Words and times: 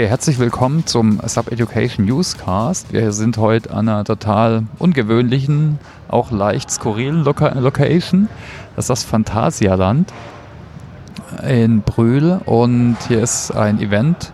Okay, 0.00 0.08
herzlich 0.08 0.38
willkommen 0.38 0.86
zum 0.86 1.20
Sub 1.26 1.52
Education 1.52 2.06
Newscast. 2.06 2.90
Wir 2.90 3.12
sind 3.12 3.36
heute 3.36 3.70
an 3.70 3.86
einer 3.86 4.02
total 4.02 4.62
ungewöhnlichen, 4.78 5.78
auch 6.08 6.30
leicht 6.30 6.70
skurrilen 6.70 7.22
Loca 7.22 7.50
Location. 7.50 8.30
Das 8.76 8.84
ist 8.86 8.88
das 8.88 9.04
Phantasialand 9.04 10.10
in 11.46 11.82
Brühl 11.82 12.40
und 12.46 12.96
hier 13.08 13.22
ist 13.22 13.50
ein 13.50 13.78
Event 13.78 14.32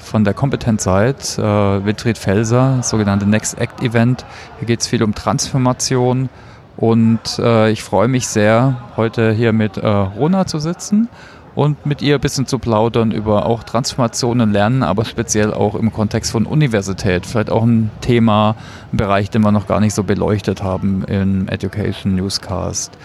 von 0.00 0.24
der 0.24 0.34
Kompetenzseite, 0.34 1.40
äh, 1.40 1.86
Wilfried 1.86 2.18
Felser, 2.18 2.82
sogenannte 2.82 3.24
Next 3.24 3.56
Act 3.60 3.84
Event. 3.84 4.26
Hier 4.58 4.66
geht 4.66 4.80
es 4.80 4.88
viel 4.88 5.04
um 5.04 5.14
Transformation 5.14 6.28
und 6.76 7.38
äh, 7.38 7.70
ich 7.70 7.84
freue 7.84 8.08
mich 8.08 8.26
sehr, 8.26 8.78
heute 8.96 9.30
hier 9.30 9.52
mit 9.52 9.76
äh, 9.76 9.86
Rona 9.86 10.44
zu 10.44 10.58
sitzen 10.58 11.08
und 11.54 11.86
mit 11.86 12.02
ihr 12.02 12.16
ein 12.16 12.20
bisschen 12.20 12.46
zu 12.46 12.58
plaudern 12.58 13.10
über 13.10 13.46
auch 13.46 13.62
Transformationen 13.62 14.52
lernen, 14.52 14.82
aber 14.82 15.04
speziell 15.04 15.52
auch 15.54 15.74
im 15.74 15.92
Kontext 15.92 16.32
von 16.32 16.46
Universität. 16.46 17.26
Vielleicht 17.26 17.50
auch 17.50 17.62
ein 17.62 17.90
Thema, 18.00 18.56
ein 18.92 18.96
Bereich, 18.96 19.30
den 19.30 19.42
wir 19.42 19.52
noch 19.52 19.66
gar 19.66 19.80
nicht 19.80 19.94
so 19.94 20.02
beleuchtet 20.02 20.62
haben 20.62 21.04
im 21.04 21.48
Education 21.48 22.16
Newscast. 22.16 22.96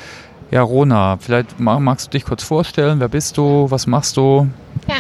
Ja, 0.51 0.63
Rona, 0.63 1.17
vielleicht 1.17 1.59
magst 1.59 2.07
du 2.07 2.11
dich 2.11 2.25
kurz 2.25 2.43
vorstellen. 2.43 2.99
Wer 2.99 3.09
bist 3.09 3.37
du? 3.37 3.67
Was 3.69 3.85
machst 3.85 4.17
du? 4.17 4.47
Ja, 4.87 4.95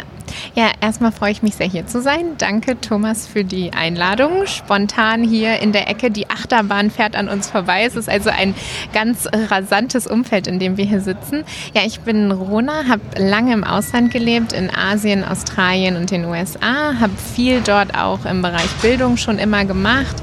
ja, 0.55 0.71
erstmal 0.81 1.11
freue 1.11 1.31
ich 1.31 1.41
mich 1.41 1.55
sehr 1.55 1.67
hier 1.67 1.87
zu 1.87 2.01
sein. 2.01 2.35
Danke 2.37 2.79
Thomas 2.79 3.27
für 3.27 3.43
die 3.43 3.73
Einladung. 3.73 4.45
Spontan 4.45 5.23
hier 5.23 5.59
in 5.59 5.71
der 5.71 5.89
Ecke, 5.89 6.11
die 6.11 6.29
Achterbahn 6.29 6.91
fährt 6.91 7.15
an 7.15 7.29
uns 7.29 7.49
vorbei. 7.49 7.83
Es 7.85 7.95
ist 7.95 8.09
also 8.09 8.29
ein 8.29 8.55
ganz 8.93 9.27
rasantes 9.33 10.07
Umfeld, 10.07 10.47
in 10.47 10.59
dem 10.59 10.77
wir 10.77 10.85
hier 10.85 11.01
sitzen. 11.01 11.43
Ja, 11.73 11.81
ich 11.85 12.01
bin 12.01 12.31
Rona, 12.31 12.87
habe 12.87 13.01
lange 13.17 13.53
im 13.53 13.63
Ausland 13.63 14.11
gelebt, 14.11 14.53
in 14.53 14.69
Asien, 14.73 15.23
Australien 15.23 15.95
und 15.95 16.11
den 16.11 16.25
USA, 16.25 16.99
habe 16.99 17.13
viel 17.35 17.61
dort 17.61 17.95
auch 17.97 18.25
im 18.25 18.41
Bereich 18.41 18.69
Bildung 18.81 19.17
schon 19.17 19.39
immer 19.39 19.65
gemacht. 19.65 20.15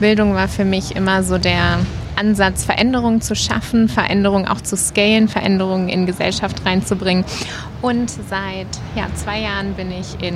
Bildung 0.00 0.34
war 0.34 0.48
für 0.48 0.64
mich 0.64 0.96
immer 0.96 1.22
so 1.22 1.38
der 1.38 1.78
Ansatz, 2.16 2.64
Veränderungen 2.64 3.20
zu 3.20 3.34
schaffen, 3.34 3.88
Veränderungen 3.88 4.46
auch 4.46 4.60
zu 4.60 4.76
scalen, 4.76 5.28
Veränderungen 5.28 5.88
in 5.88 6.06
Gesellschaft 6.06 6.64
reinzubringen. 6.64 7.24
Und 7.84 8.08
seit 8.08 8.66
ja, 8.96 9.08
zwei 9.14 9.40
Jahren 9.40 9.74
bin 9.74 9.92
ich 9.92 10.16
in 10.26 10.34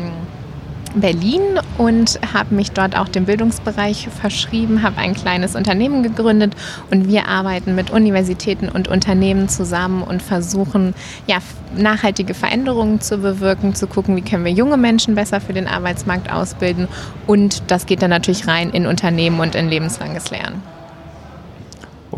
Berlin 0.95 1.41
und 1.79 2.21
habe 2.35 2.55
mich 2.55 2.73
dort 2.73 2.95
auch 2.95 3.09
dem 3.09 3.25
Bildungsbereich 3.25 4.09
verschrieben, 4.11 4.83
habe 4.83 4.99
ein 4.99 5.15
kleines 5.15 5.57
Unternehmen 5.57 6.03
gegründet 6.03 6.53
und 6.91 7.09
wir 7.09 7.27
arbeiten 7.27 7.75
mit 7.75 7.91
Universitäten 7.91 8.69
und 8.69 8.89
Unternehmen 8.89 9.49
zusammen 9.49 10.03
und 10.03 10.21
versuchen 10.21 10.93
ja, 11.27 11.39
nachhaltige 11.75 12.35
Veränderungen 12.35 13.01
zu 13.01 13.17
bewirken, 13.17 13.75
zu 13.75 13.87
gucken, 13.87 14.15
wie 14.17 14.23
können 14.23 14.45
wir 14.45 14.53
junge 14.53 14.77
Menschen 14.77 15.15
besser 15.15 15.41
für 15.41 15.55
den 15.55 15.69
Arbeitsmarkt 15.69 16.31
ausbilden 16.31 16.87
und 17.27 17.63
das 17.69 17.87
geht 17.87 18.03
dann 18.03 18.11
natürlich 18.11 18.47
rein 18.47 18.69
in 18.69 18.87
Unternehmen 18.87 19.41
und 19.41 19.55
in 19.55 19.71
lebenslanges 19.71 20.31
Lernen. 20.31 20.78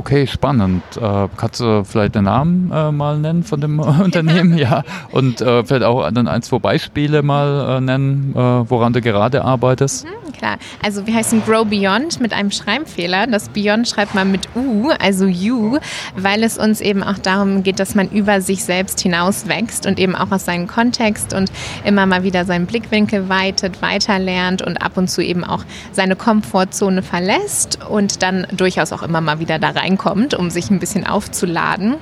Okay, 0.01 0.27
spannend. 0.27 0.83
Äh, 0.97 1.29
kannst 1.37 1.61
du 1.61 1.85
vielleicht 1.85 2.15
den 2.15 2.25
Namen 2.25 2.73
äh, 2.73 2.91
mal 2.91 3.19
nennen 3.19 3.43
von 3.43 3.61
dem 3.61 3.79
Unternehmen? 4.03 4.57
Ja. 4.57 4.83
Und 5.13 5.43
äh, 5.43 5.63
vielleicht 5.63 5.83
auch 5.83 6.11
dann 6.11 6.27
ein, 6.27 6.41
zwei 6.41 6.59
Beispiele 6.59 7.23
mal 7.23 7.77
äh, 7.77 7.81
nennen, 7.83 8.33
äh, 8.35 8.39
woran 8.39 8.95
du 8.95 9.03
gerade 9.03 9.45
arbeitest? 9.45 10.07
Mhm, 10.07 10.33
klar. 10.33 10.57
Also 10.83 11.07
wir 11.07 11.15
heißen 11.15 11.43
Grow 11.45 11.67
Beyond 11.67 12.19
mit 12.19 12.33
einem 12.33 12.51
Schreibfehler. 12.51 13.27
Das 13.27 13.51
Beyond 13.51 13.89
schreibt 13.89 14.15
man 14.15 14.33
mit 14.33 14.49
U, 14.57 14.89
also 14.99 15.27
You, 15.27 15.77
weil 16.17 16.45
es 16.45 16.57
uns 16.57 16.81
eben 16.81 17.03
auch 17.03 17.19
darum 17.19 17.63
geht, 17.63 17.79
dass 17.79 17.95
man 17.95 18.09
über 18.09 18.41
sich 18.41 18.65
selbst 18.65 19.01
hinaus 19.01 19.49
wächst 19.49 19.85
und 19.87 19.99
eben 19.99 20.17
auch 20.17 20.31
aus 20.31 20.47
seinem 20.47 20.67
Kontext 20.67 21.35
und 21.35 21.53
immer 21.85 22.07
mal 22.07 22.23
wieder 22.23 22.47
seinen 22.47 22.65
Blickwinkel 22.65 23.29
weitet, 23.29 23.83
weiterlernt 23.83 24.63
und 24.63 24.81
ab 24.81 24.97
und 24.97 25.11
zu 25.11 25.21
eben 25.23 25.45
auch 25.45 25.63
seine 25.93 26.17
Komfortzone 26.17 27.03
verlässt 27.03 27.81
und 27.87 28.23
dann 28.23 28.47
durchaus 28.57 28.95
auch 28.95 29.03
immer 29.03 29.21
mal 29.21 29.41
wieder 29.41 29.59
da 29.59 29.69
rein 29.69 29.90
reinkommt, 29.91 30.35
um 30.35 30.51
sich 30.51 30.71
ein 30.71 30.79
bisschen 30.79 31.07
aufzuladen. 31.07 31.97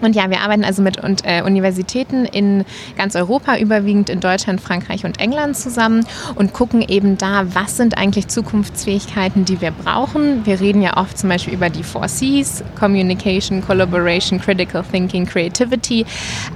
Und 0.00 0.14
ja, 0.14 0.30
wir 0.30 0.42
arbeiten 0.42 0.62
also 0.64 0.80
mit 0.80 1.00
äh, 1.24 1.42
Universitäten 1.42 2.24
in 2.24 2.64
ganz 2.96 3.16
Europa, 3.16 3.56
überwiegend 3.58 4.08
in 4.10 4.20
Deutschland, 4.20 4.60
Frankreich 4.60 5.04
und 5.04 5.18
England 5.18 5.56
zusammen 5.56 6.06
und 6.36 6.52
gucken 6.52 6.82
eben 6.82 7.18
da, 7.18 7.52
was 7.52 7.76
sind 7.76 7.98
eigentlich 7.98 8.28
Zukunftsfähigkeiten, 8.28 9.44
die 9.44 9.60
wir 9.60 9.72
brauchen. 9.72 10.46
Wir 10.46 10.60
reden 10.60 10.82
ja 10.82 10.98
oft 10.98 11.18
zum 11.18 11.30
Beispiel 11.30 11.52
über 11.54 11.68
die 11.68 11.82
Four 11.82 12.06
Cs, 12.06 12.62
Communication, 12.78 13.60
Collaboration, 13.60 14.40
Critical 14.40 14.84
Thinking, 14.84 15.26
Creativity, 15.26 16.06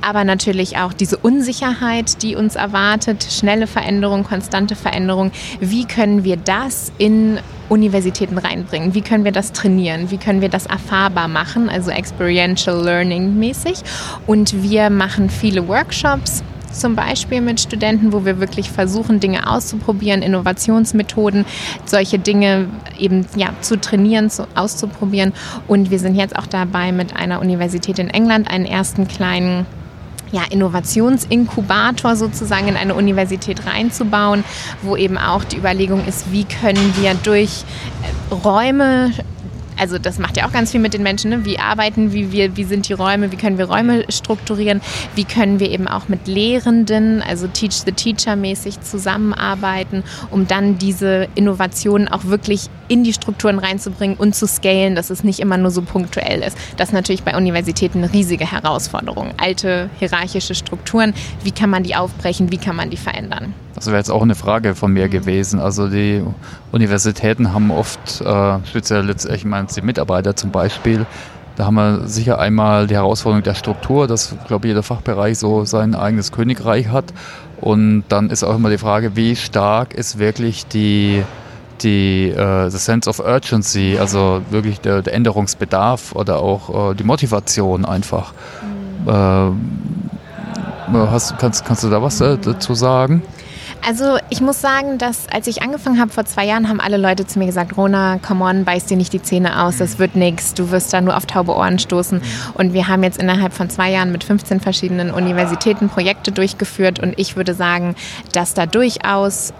aber 0.03 0.23
natürlich 0.23 0.77
auch 0.77 0.93
diese 0.93 1.17
Unsicherheit, 1.17 2.23
die 2.23 2.37
uns 2.37 2.55
erwartet, 2.55 3.27
schnelle 3.29 3.67
Veränderung, 3.67 4.23
konstante 4.23 4.77
Veränderung. 4.77 5.33
Wie 5.59 5.85
können 5.85 6.23
wir 6.23 6.37
das 6.37 6.93
in 6.99 7.41
Universitäten 7.73 8.37
reinbringen? 8.37 8.95
Wie 8.95 9.01
können 9.01 9.25
wir 9.25 9.33
das 9.33 9.53
trainieren? 9.53 10.11
Wie 10.11 10.19
können 10.19 10.43
wir 10.43 10.51
das 10.51 10.67
erfahrbar 10.67 11.27
machen, 11.27 11.71
also 11.71 11.91
experiential 11.91 12.85
learning 12.85 13.39
mäßig? 13.39 13.83
Und 14.27 14.63
wir 14.63 14.91
machen 14.91 15.31
viele 15.31 15.67
Workshops 15.67 16.45
zum 16.71 16.97
Beispiel 16.97 17.41
mit 17.41 17.61
Studenten, 17.61 18.13
wo 18.13 18.25
wir 18.25 18.41
wirklich 18.41 18.71
versuchen, 18.71 19.21
Dinge 19.21 19.51
auszuprobieren, 19.51 20.23
Innovationsmethoden, 20.23 21.45
solche 21.85 22.19
Dinge 22.19 22.69
eben 22.99 23.27
ja, 23.37 23.51
zu 23.61 23.81
trainieren, 23.81 24.31
zu, 24.31 24.47
auszuprobieren. 24.55 25.33
Und 25.69 25.91
wir 25.91 25.99
sind 25.99 26.15
jetzt 26.15 26.37
auch 26.37 26.47
dabei, 26.47 26.93
mit 26.93 27.17
einer 27.17 27.41
Universität 27.41 27.99
in 27.99 28.09
England 28.09 28.51
einen 28.51 28.67
ersten 28.67 29.09
kleinen 29.09 29.67
ja, 30.33 30.43
Innovationsinkubator 30.51 32.17
sozusagen 32.17 32.69
in 32.69 32.77
eine 32.77 32.95
Universität 32.95 33.67
reinzubauen, 33.67 34.45
wo 34.83 34.97
eben 34.97 35.19
auch 35.19 35.45
die 35.45 35.57
Überlegung 35.57 36.05
ist, 36.07 36.33
wie 36.33 36.45
können 36.45 36.95
wir 36.99 37.15
durch 37.15 37.65
äh, 38.03 38.35
Räume 38.35 39.13
also 39.79 39.99
das 39.99 40.19
macht 40.19 40.37
ja 40.37 40.47
auch 40.47 40.53
ganz 40.53 40.71
viel 40.71 40.81
mit 40.81 40.95
den 40.95 41.03
Menschen, 41.03 41.31
ne? 41.31 41.45
wie 41.45 41.59
arbeiten, 41.59 42.13
wie, 42.13 42.31
wir, 42.31 42.57
wie 42.57 42.65
sind 42.65 42.89
die 42.89 42.93
Räume, 42.93 43.33
wie 43.33 43.37
können 43.37 43.59
wir 43.59 43.65
Räume 43.65 44.05
strukturieren, 44.11 44.81
wie 45.15 45.25
können 45.25 45.61
wir 45.61 45.71
eben 45.71 45.89
auch 45.89 46.09
mit 46.09 46.29
Lehrenden, 46.29 47.23
also 47.23 47.49
Teach 47.49 47.83
the 47.85 47.93
Teacher 47.93 48.37
mäßig 48.37 48.81
zusammenarbeiten, 48.81 50.05
um 50.31 50.47
dann 50.47 50.79
diese 50.79 51.27
Innovationen 51.35 52.07
auch 52.07 52.25
wirklich 52.27 52.69
in 52.93 53.05
die 53.05 53.15
Strukturen 53.15 53.59
reinzubringen 53.59 54.19
und 54.19 54.35
zu 54.35 54.47
scalen, 54.47 54.95
dass 54.95 55.09
es 55.09 55.25
nicht 55.25 55.41
immer 55.41 55.57
nur 55.57 55.71
so 55.71 55.81
punktuell 55.81 56.43
ist. 56.43 56.59
Das 56.77 56.91
ist 56.91 56.93
natürlich 56.93 57.23
bei 57.23 57.35
Universitäten 57.35 58.05
eine 58.05 58.13
riesige 58.13 58.51
Herausforderung. 58.51 59.33
Alte 59.39 59.89
hierarchische 59.99 60.55
Strukturen, 60.55 61.15
wie 61.43 61.53
kann 61.53 61.71
man 61.71 61.85
die 61.85 61.97
aufbrechen, 61.97 62.53
wie 62.53 62.59
kann 62.59 62.77
man 62.77 62.91
die 62.91 62.99
verändern? 62.99 63.55
Das 63.75 63.87
wäre 63.87 63.97
jetzt 63.97 64.11
auch 64.11 64.21
eine 64.21 64.35
Frage 64.35 64.75
von 64.75 64.93
mir 64.93 65.09
gewesen. 65.09 65.59
Also 65.59 65.89
die 65.89 66.23
Universitäten 66.71 67.55
haben 67.55 67.71
oft, 67.71 68.21
äh, 68.21 68.59
speziell 68.67 69.09
jetzt, 69.09 69.25
ich 69.25 69.47
meine 69.47 69.69
die 69.75 69.81
Mitarbeiter 69.81 70.37
zum 70.37 70.51
Beispiel, 70.51 71.07
da 71.57 71.67
haben 71.67 71.75
wir 71.75 72.09
sicher 72.09 72.39
einmal 72.39 72.87
die 72.87 72.95
Herausforderung 72.95 73.43
der 73.43 73.55
Struktur, 73.55 74.07
dass, 74.07 74.35
glaube 74.47 74.67
ich, 74.67 74.71
jeder 74.71 74.83
Fachbereich 74.83 75.39
so 75.39 75.65
sein 75.65 75.95
eigenes 75.95 76.31
Königreich 76.31 76.89
hat. 76.89 77.07
Und 77.61 78.05
dann 78.09 78.31
ist 78.31 78.43
auch 78.43 78.57
immer 78.57 78.71
die 78.71 78.79
Frage, 78.79 79.17
wie 79.17 79.37
stark 79.37 79.95
ist 79.95 80.19
wirklich 80.19 80.67
die, 80.67 81.23
die 81.83 82.31
äh, 82.31 82.71
the 82.71 82.79
sense 82.79 83.09
of 83.09 83.19
urgency, 83.21 83.99
also 83.99 84.43
wirklich 84.51 84.81
der, 84.81 85.03
der 85.03 85.15
Änderungsbedarf 85.15 86.15
oder 86.15 86.41
auch 86.41 86.93
äh, 86.93 86.95
die 86.95 87.05
Motivation 87.05 87.85
einfach. 87.85 88.33
Mhm. 89.05 89.09
Äh, 89.09 89.53
hast, 91.11 91.39
kannst, 91.39 91.65
kannst 91.65 91.85
du 91.85 91.91
da 91.91 92.03
was 92.03 92.21
äh, 92.21 92.39
dazu 92.39 92.75
sagen? 92.75 93.23
Also 93.85 94.17
ich 94.31 94.41
muss 94.41 94.61
sagen, 94.61 94.99
dass 94.99 95.29
als 95.29 95.49
ich 95.49 95.61
angefangen 95.63 96.01
habe 96.01 96.13
vor 96.13 96.25
zwei 96.25 96.47
Jahren, 96.47 96.69
haben 96.69 96.81
alle 96.81 96.99
Leute 96.99 97.27
zu 97.27 97.41
mir 97.41 97.47
gesagt, 97.47 97.77
Rona, 97.77 98.19
come 98.19 98.45
on, 98.45 98.65
beiß 98.65 98.87
dir 98.87 98.97
nicht 98.97 99.13
die 99.13 99.21
Zähne 99.21 99.61
aus, 99.61 99.79
das 99.79 99.99
wird 99.99 100.15
nichts, 100.15 100.55
du 100.55 100.71
wirst 100.71 100.93
da 100.93 101.01
nur 101.01 101.17
auf 101.17 101.27
taube 101.27 101.57
Ohren 101.57 101.81
stoßen. 101.81 102.23
Und 102.55 102.75
wir 102.75 102.87
haben 102.87 103.03
jetzt 103.03 103.21
innerhalb 103.21 103.53
von 103.53 103.69
zwei 103.71 103.91
Jahren 103.91 104.13
mit 104.13 104.23
15 104.23 104.61
verschiedenen 104.61 105.11
Universitäten 105.11 105.89
Projekte 105.89 106.31
durchgeführt 106.31 107.01
und 107.01 107.15
ich 107.17 107.35
würde 107.35 107.55
sagen, 107.55 107.97
dass 108.33 108.55
da 108.55 108.67
durchaus 108.67 109.53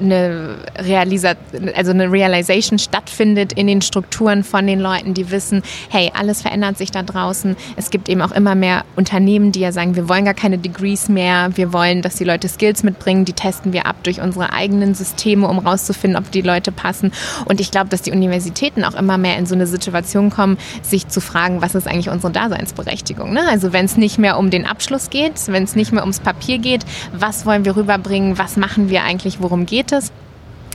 eine, 0.00 0.56
Realisa 0.78 1.34
also 1.74 1.90
eine 1.90 2.10
Realization 2.10 2.78
stattfindet 2.78 3.52
in 3.52 3.66
den 3.66 3.82
Strukturen 3.82 4.44
von 4.44 4.66
den 4.66 4.80
Leuten, 4.80 5.14
die 5.14 5.30
wissen, 5.30 5.62
hey, 5.90 6.10
alles 6.14 6.42
verändert 6.42 6.78
sich 6.78 6.90
da 6.90 7.02
draußen. 7.02 7.56
Es 7.76 7.90
gibt 7.90 8.08
eben 8.08 8.22
auch 8.22 8.32
immer 8.32 8.54
mehr 8.54 8.84
Unternehmen, 8.96 9.52
die 9.52 9.60
ja 9.60 9.72
sagen, 9.72 9.96
wir 9.96 10.08
wollen 10.08 10.24
gar 10.24 10.34
keine 10.34 10.58
Degrees 10.58 11.08
mehr, 11.08 11.50
wir 11.54 11.72
wollen, 11.72 12.02
dass 12.02 12.16
die 12.16 12.24
Leute 12.24 12.48
Skills 12.48 12.82
mitbringen, 12.82 13.24
die 13.24 13.32
testen 13.32 13.72
wir 13.72 13.86
ab 13.86 13.96
durch 14.02 14.20
unsere 14.20 14.52
eigenen 14.52 14.94
Systeme, 14.94 15.48
um 15.48 15.58
rauszufinden, 15.58 16.18
ob 16.18 16.30
die 16.30 16.42
Leute 16.42 16.72
passen. 16.72 17.12
Und 17.44 17.60
ich 17.60 17.70
glaube, 17.70 17.88
dass 17.88 18.02
die 18.02 18.12
Universitäten 18.12 18.84
auch 18.84 18.94
immer 18.94 19.18
mehr 19.18 19.36
in 19.36 19.46
so 19.46 19.54
eine 19.54 19.66
Situation 19.66 20.30
kommen, 20.30 20.58
sich 20.82 21.08
zu 21.08 21.20
fragen, 21.20 21.62
was 21.62 21.74
ist 21.74 21.86
eigentlich 21.86 22.10
unsere 22.10 22.32
Daseinsberechtigung? 22.32 23.32
Ne? 23.32 23.42
Also 23.48 23.72
wenn 23.72 23.84
es 23.84 23.96
nicht 23.96 24.18
mehr 24.18 24.38
um 24.38 24.50
den 24.50 24.66
Abschluss 24.66 25.10
geht, 25.10 25.34
wenn 25.48 25.64
es 25.64 25.76
nicht 25.76 25.92
mehr 25.92 26.02
ums 26.02 26.20
Papier 26.20 26.58
geht, 26.58 26.84
was 27.12 27.46
wollen 27.46 27.64
wir 27.64 27.76
rüberbringen, 27.76 28.38
was 28.38 28.56
machen 28.56 28.90
wir 28.90 29.02
eigentlich, 29.02 29.40
worum 29.40 29.66
geht 29.66 29.87
es? 29.92 30.12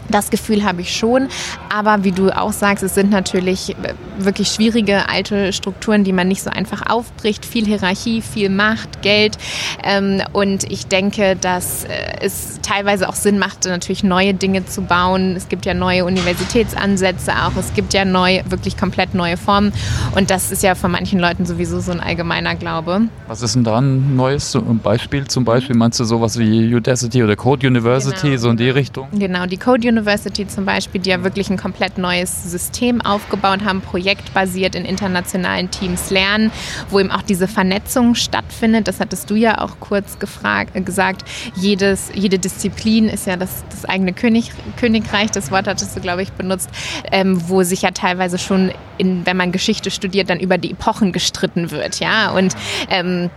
Das 0.10 0.30
Gefühl 0.30 0.64
habe 0.64 0.82
ich 0.82 0.96
schon. 0.96 1.30
Aber 1.74 2.04
wie 2.04 2.12
du 2.12 2.30
auch 2.30 2.52
sagst, 2.52 2.84
es 2.84 2.94
sind 2.96 3.10
natürlich 3.10 3.72
äh, 3.72 3.94
wirklich 4.18 4.50
schwierige 4.50 5.10
alte 5.10 5.54
Strukturen, 5.54 6.04
die 6.04 6.14
man 6.14 6.28
nicht 6.28 6.44
so 6.44 6.50
einfach 6.50 6.90
aufbricht. 6.90 7.46
Viel 7.46 7.66
Hierarchie, 7.66 8.22
viel 8.22 8.50
Macht, 8.50 9.02
Geld. 9.02 9.38
Ähm, 9.84 10.22
und 10.34 10.70
ich 10.72 10.88
denke, 10.88 11.36
dass 11.36 11.86
äh, 11.86 11.90
es 12.22 12.60
teilweise 12.62 13.10
auch 13.10 13.16
Sinn 13.16 13.40
macht, 13.40 13.66
natürlich 13.66 14.04
neue 14.04 14.34
Dinge 14.34 14.66
zu 14.66 14.82
bauen. 14.82 15.36
Es 15.36 15.50
gibt 15.50 15.66
ja 15.66 15.74
neue 15.74 16.06
Universitätsansätze 16.06 17.32
auch. 17.32 17.56
Es 17.58 17.74
gibt 17.74 17.94
ja 17.94 18.06
neue, 18.06 18.44
wirklich 18.50 18.78
komplett 18.78 19.16
neue 19.16 19.38
Formen. 19.38 19.74
Und 20.16 20.30
das 20.30 20.52
ist 20.52 20.64
ja 20.64 20.76
von 20.76 20.92
manchen 20.92 21.20
Leuten 21.20 21.46
sowieso 21.46 21.80
so 21.80 21.92
ein 21.92 22.00
allgemeiner 22.00 22.56
Glaube. 22.56 23.02
Was 23.28 23.42
ist 23.42 23.56
denn 23.56 23.64
da 23.64 23.80
ein 23.80 24.16
neues 24.16 24.58
Beispiel? 24.84 25.26
Zum 25.28 25.46
Beispiel 25.46 25.76
meinst 25.76 26.00
du 26.00 26.04
sowas 26.04 26.38
wie 26.38 26.74
Udacity 26.74 27.24
oder 27.24 27.36
Code 27.36 27.66
University, 27.68 28.30
genau. 28.30 28.42
so 28.42 28.50
in 28.50 28.58
die 28.58 28.70
Richtung? 28.70 29.08
Genau, 29.14 29.46
die 29.46 29.58
Code 29.58 29.88
University 29.88 29.93
zum 30.48 30.66
Beispiel, 30.66 31.02
die 31.02 31.10
ja 31.10 31.24
wirklich 31.24 31.50
ein 31.50 31.58
komplett 31.58 31.98
neues 31.98 32.52
System 32.52 33.02
aufgebaut 33.02 33.64
haben, 33.64 33.82
projektbasiert 33.82 34.76
in 34.76 34.86
internationalen 34.86 35.70
Teams 35.72 36.10
lernen, 36.10 36.52
wo 36.90 37.00
eben 37.00 37.12
auch 37.12 37.22
diese 37.22 37.48
Vernetzung 37.48 38.16
stattfindet. 38.16 38.88
Das 38.88 39.00
hattest 39.00 39.30
du 39.30 39.36
ja 39.36 39.60
auch 39.60 39.80
kurz 39.80 40.20
gefragt, 40.20 40.76
äh, 40.76 40.82
gesagt. 40.82 41.24
Jedes, 41.56 42.12
jede 42.14 42.40
Disziplin 42.40 43.10
ist 43.10 43.28
ja 43.28 43.38
das, 43.38 43.64
das 43.70 43.86
eigene 43.86 44.14
König, 44.14 44.52
Königreich, 44.80 45.32
das 45.32 45.52
Wort 45.52 45.68
hattest 45.68 45.96
du, 45.96 46.02
glaube 46.02 46.24
ich, 46.24 46.32
benutzt, 46.32 46.70
ähm, 47.12 47.42
wo 47.48 47.64
sich 47.64 47.82
ja 47.82 47.92
teilweise 47.92 48.38
schon, 48.38 48.72
in, 48.98 49.26
wenn 49.26 49.38
man 49.38 49.52
Geschichte 49.52 49.92
studiert, 49.92 50.30
dann 50.30 50.40
über 50.40 50.58
die 50.58 50.72
Epochen 50.72 51.12
gestritten 51.12 51.72
wird. 51.72 52.00
Ja? 52.00 52.32
Und 52.32 52.56
ähm, 52.90 53.30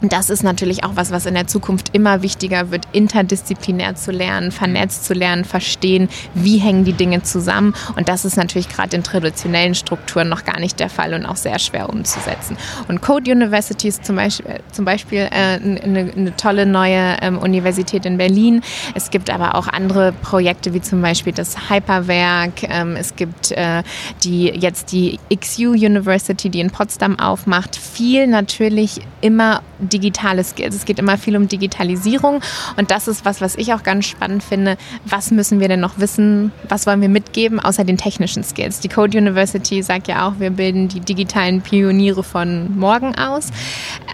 das 0.00 0.30
ist 0.30 0.42
natürlich 0.42 0.84
auch 0.84 0.92
was, 0.94 1.10
was 1.10 1.26
in 1.26 1.34
der 1.34 1.46
Zukunft 1.46 1.94
immer 1.94 2.22
wichtiger 2.22 2.70
wird, 2.70 2.86
interdisziplinär 2.92 3.94
zu 3.96 4.12
lernen, 4.12 4.50
vernetzt 4.50 5.04
zu 5.04 5.12
lernen, 5.12 5.44
verstehen, 5.44 6.08
wie 6.34 6.58
hängen 6.58 6.84
die 6.84 6.94
Dinge 6.94 7.22
zusammen. 7.22 7.74
Und 7.96 8.08
das 8.08 8.24
ist 8.24 8.36
natürlich 8.36 8.68
gerade 8.68 8.96
in 8.96 9.02
traditionellen 9.02 9.74
Strukturen 9.74 10.28
noch 10.28 10.44
gar 10.44 10.58
nicht 10.58 10.80
der 10.80 10.88
Fall 10.88 11.12
und 11.14 11.26
auch 11.26 11.36
sehr 11.36 11.58
schwer 11.58 11.90
umzusetzen. 11.90 12.56
Und 12.88 13.02
Code 13.02 13.30
University 13.30 13.88
ist 13.88 14.04
zum 14.04 14.16
Beispiel, 14.16 14.50
äh, 14.50 14.60
zum 14.72 14.84
Beispiel 14.84 15.18
äh, 15.18 15.28
eine, 15.30 16.12
eine, 16.16 16.36
tolle 16.36 16.64
neue 16.64 17.16
ähm, 17.20 17.38
Universität 17.38 18.06
in 18.06 18.16
Berlin. 18.16 18.62
Es 18.94 19.10
gibt 19.10 19.28
aber 19.30 19.54
auch 19.54 19.68
andere 19.68 20.12
Projekte, 20.12 20.72
wie 20.72 20.80
zum 20.80 21.02
Beispiel 21.02 21.32
das 21.32 21.70
Hyperwerk. 21.70 22.62
Ähm, 22.62 22.96
es 22.96 23.16
gibt 23.16 23.52
äh, 23.52 23.82
die, 24.24 24.46
jetzt 24.46 24.92
die 24.92 25.18
XU 25.34 25.72
University, 25.72 26.48
die 26.48 26.60
in 26.60 26.70
Potsdam 26.70 27.18
aufmacht. 27.18 27.76
Viel 27.76 28.26
natürlich 28.26 29.00
immer 29.20 29.62
digitale 29.92 30.44
Skills. 30.44 30.74
Es 30.74 30.84
geht 30.84 30.98
immer 30.98 31.18
viel 31.18 31.36
um 31.36 31.48
Digitalisierung 31.48 32.40
und 32.76 32.90
das 32.90 33.08
ist 33.08 33.24
was, 33.24 33.40
was 33.40 33.56
ich 33.56 33.74
auch 33.74 33.82
ganz 33.82 34.06
spannend 34.06 34.42
finde. 34.42 34.76
Was 35.04 35.30
müssen 35.30 35.60
wir 35.60 35.68
denn 35.68 35.80
noch 35.80 35.98
wissen? 35.98 36.52
Was 36.68 36.86
wollen 36.86 37.00
wir 37.00 37.08
mitgeben 37.08 37.60
außer 37.60 37.84
den 37.84 37.96
technischen 37.96 38.44
Skills? 38.44 38.80
Die 38.80 38.88
Code 38.88 39.16
University 39.16 39.82
sagt 39.82 40.08
ja 40.08 40.26
auch, 40.26 40.34
wir 40.38 40.50
bilden 40.50 40.88
die 40.88 41.00
digitalen 41.00 41.60
Pioniere 41.62 42.22
von 42.22 42.76
morgen 42.78 43.14
aus. 43.16 43.48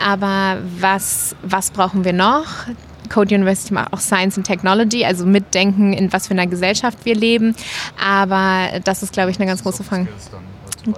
Aber 0.04 0.58
was, 0.78 1.36
was 1.42 1.70
brauchen 1.70 2.04
wir 2.04 2.12
noch? 2.12 2.46
Code 3.08 3.34
University 3.34 3.72
macht 3.72 3.92
auch 3.92 4.00
Science 4.00 4.36
and 4.36 4.46
Technology, 4.46 5.04
also 5.04 5.26
mitdenken, 5.26 5.92
in 5.92 6.12
was 6.12 6.26
für 6.26 6.34
einer 6.34 6.46
Gesellschaft 6.46 6.98
wir 7.04 7.14
leben. 7.14 7.54
Aber 8.02 8.80
das 8.84 9.02
ist, 9.02 9.12
glaube 9.12 9.30
ich, 9.30 9.38
eine 9.38 9.46
ganz 9.46 9.62
große 9.62 9.84
Frage. 9.84 10.08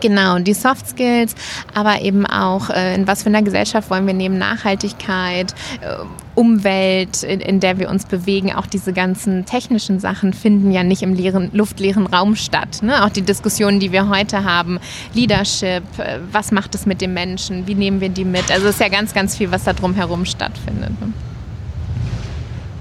Genau, 0.01 0.39
die 0.39 0.55
Soft 0.55 0.89
Skills, 0.89 1.35
aber 1.75 2.03
eben 2.03 2.27
auch, 2.27 2.71
äh, 2.71 2.95
in 2.95 3.07
was 3.07 3.23
für 3.23 3.29
einer 3.29 3.43
Gesellschaft 3.43 3.91
wollen 3.91 4.07
wir 4.07 4.15
neben 4.15 4.39
Nachhaltigkeit, 4.39 5.55
äh, 5.81 5.97
Umwelt, 6.35 7.25
in, 7.25 7.41
in, 7.41 7.59
der 7.59 7.79
wir 7.79 7.89
uns 7.91 8.05
bewegen, 8.05 8.53
auch 8.53 8.67
diese 8.67 8.93
ganzen 8.93 9.45
technischen 9.45 9.99
Sachen 9.99 10.33
finden 10.33 10.71
ja 10.71 10.85
nicht 10.85 11.03
im 11.03 11.15
leeren, 11.15 11.51
luftleeren 11.53 12.07
Raum 12.07 12.37
statt. 12.37 12.81
Ne? 12.83 13.05
Auch 13.05 13.09
die 13.09 13.23
Diskussionen, 13.23 13.81
die 13.81 13.91
wir 13.91 14.09
heute 14.09 14.45
haben, 14.45 14.79
Leadership, 15.15 15.83
äh, 15.99 16.21
was 16.31 16.53
macht 16.53 16.75
es 16.77 16.87
mit 16.87 17.01
den 17.01 17.13
Menschen, 17.13 17.67
wie 17.67 17.75
nehmen 17.75 18.01
wir 18.01 18.09
die 18.09 18.25
mit? 18.25 18.53
Also 18.53 18.69
es 18.69 18.75
ist 18.75 18.81
ja 18.81 18.89
ganz, 18.89 19.15
ganz 19.15 19.37
viel, 19.37 19.51
was 19.51 19.65
da 19.65 19.73
drumherum 19.73 20.25
stattfindet. 20.25 20.91
Ne? 21.01 21.13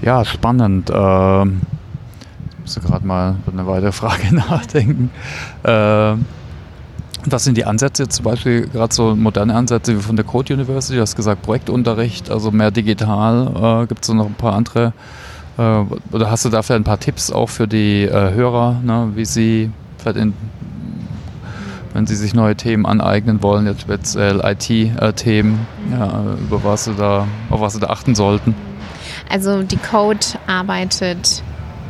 Ja, 0.02 0.24
spannend. 0.24 0.92
Ähm, 0.94 1.62
ich 2.64 2.76
muss 2.76 2.86
gerade 2.86 3.06
mal 3.06 3.36
eine 3.52 3.66
weitere 3.66 3.92
Frage 3.92 4.36
nachdenken. 4.36 5.10
Ähm, 5.64 6.26
was 7.32 7.44
sind 7.44 7.58
die 7.58 7.66
Ansätze, 7.66 8.08
zum 8.08 8.26
Beispiel 8.26 8.68
gerade 8.68 8.94
so 8.94 9.16
moderne 9.16 9.56
Ansätze 9.56 9.98
wie 9.98 10.02
von 10.02 10.16
der 10.16 10.26
Code 10.26 10.54
University? 10.54 10.96
Du 10.96 11.02
hast 11.02 11.16
gesagt 11.16 11.42
Projektunterricht, 11.42 12.30
also 12.30 12.52
mehr 12.52 12.72
digital. 12.72 13.84
Äh, 13.84 13.88
Gibt 13.88 14.04
es 14.04 14.10
noch 14.10 14.26
ein 14.26 14.36
paar 14.36 14.54
andere? 14.54 14.94
Äh, 15.58 15.84
oder 16.12 16.32
hast 16.32 16.46
du 16.46 16.50
dafür 16.50 16.76
ein 16.76 16.84
paar 16.84 17.00
Tipps 17.00 17.32
auch 17.32 17.50
für 17.50 17.68
die 17.68 18.04
äh, 18.04 18.34
Hörer, 18.34 18.80
ne, 18.84 19.12
wie 19.16 19.26
sie 19.26 19.72
in, 20.06 20.34
wenn 21.94 22.08
sie 22.08 22.16
sich 22.16 22.34
neue 22.34 22.56
Themen 22.56 22.86
aneignen 22.86 23.42
wollen, 23.42 23.66
jetzt 23.66 23.82
speziell 23.82 24.40
IT-Themen, 24.42 25.68
ja, 25.92 26.24
über 26.40 26.64
was 26.64 26.86
sie 26.86 26.94
da, 26.94 27.28
auf 27.50 27.60
was 27.60 27.74
sie 27.74 27.82
da 27.82 27.88
achten 27.88 28.16
sollten? 28.16 28.56
Also 29.30 29.64
die 29.64 29.78
Code 29.78 30.26
arbeitet 30.48 31.44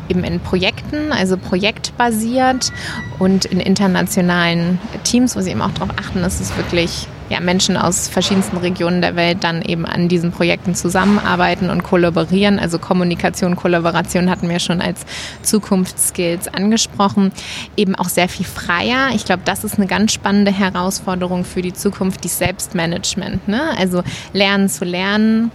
eben 0.09 0.23
in 0.23 0.39
Projekten, 0.39 1.11
also 1.11 1.37
projektbasiert 1.37 2.71
und 3.19 3.45
in 3.45 3.59
internationalen 3.59 4.79
Teams, 5.03 5.35
wo 5.35 5.41
sie 5.41 5.51
eben 5.51 5.61
auch 5.61 5.71
darauf 5.71 5.91
achten, 5.97 6.21
dass 6.21 6.39
es 6.39 6.55
wirklich 6.57 7.07
ja, 7.29 7.39
Menschen 7.39 7.75
aus 7.75 8.07
verschiedensten 8.07 8.57
Regionen 8.57 9.01
der 9.01 9.15
Welt 9.15 9.43
dann 9.43 9.61
eben 9.61 9.85
an 9.85 10.07
diesen 10.07 10.31
Projekten 10.31 10.75
zusammenarbeiten 10.75 11.69
und 11.69 11.83
kollaborieren. 11.83 12.59
Also 12.59 12.79
Kommunikation, 12.79 13.55
Kollaboration 13.55 14.29
hatten 14.29 14.49
wir 14.49 14.59
schon 14.59 14.81
als 14.81 15.05
Zukunftsskills 15.41 16.47
angesprochen. 16.47 17.31
Eben 17.75 17.95
auch 17.95 18.09
sehr 18.09 18.29
viel 18.29 18.45
freier. 18.45 19.09
Ich 19.13 19.25
glaube, 19.25 19.41
das 19.45 19.63
ist 19.63 19.77
eine 19.77 19.87
ganz 19.87 20.13
spannende 20.13 20.51
Herausforderung 20.51 21.43
für 21.43 21.61
die 21.61 21.73
Zukunft, 21.73 22.23
die 22.23 22.29
Selbstmanagement. 22.29 23.47
Ne? 23.47 23.61
Also 23.77 24.03
lernen 24.33 24.69
zu 24.69 24.85
lernen, 24.85 25.51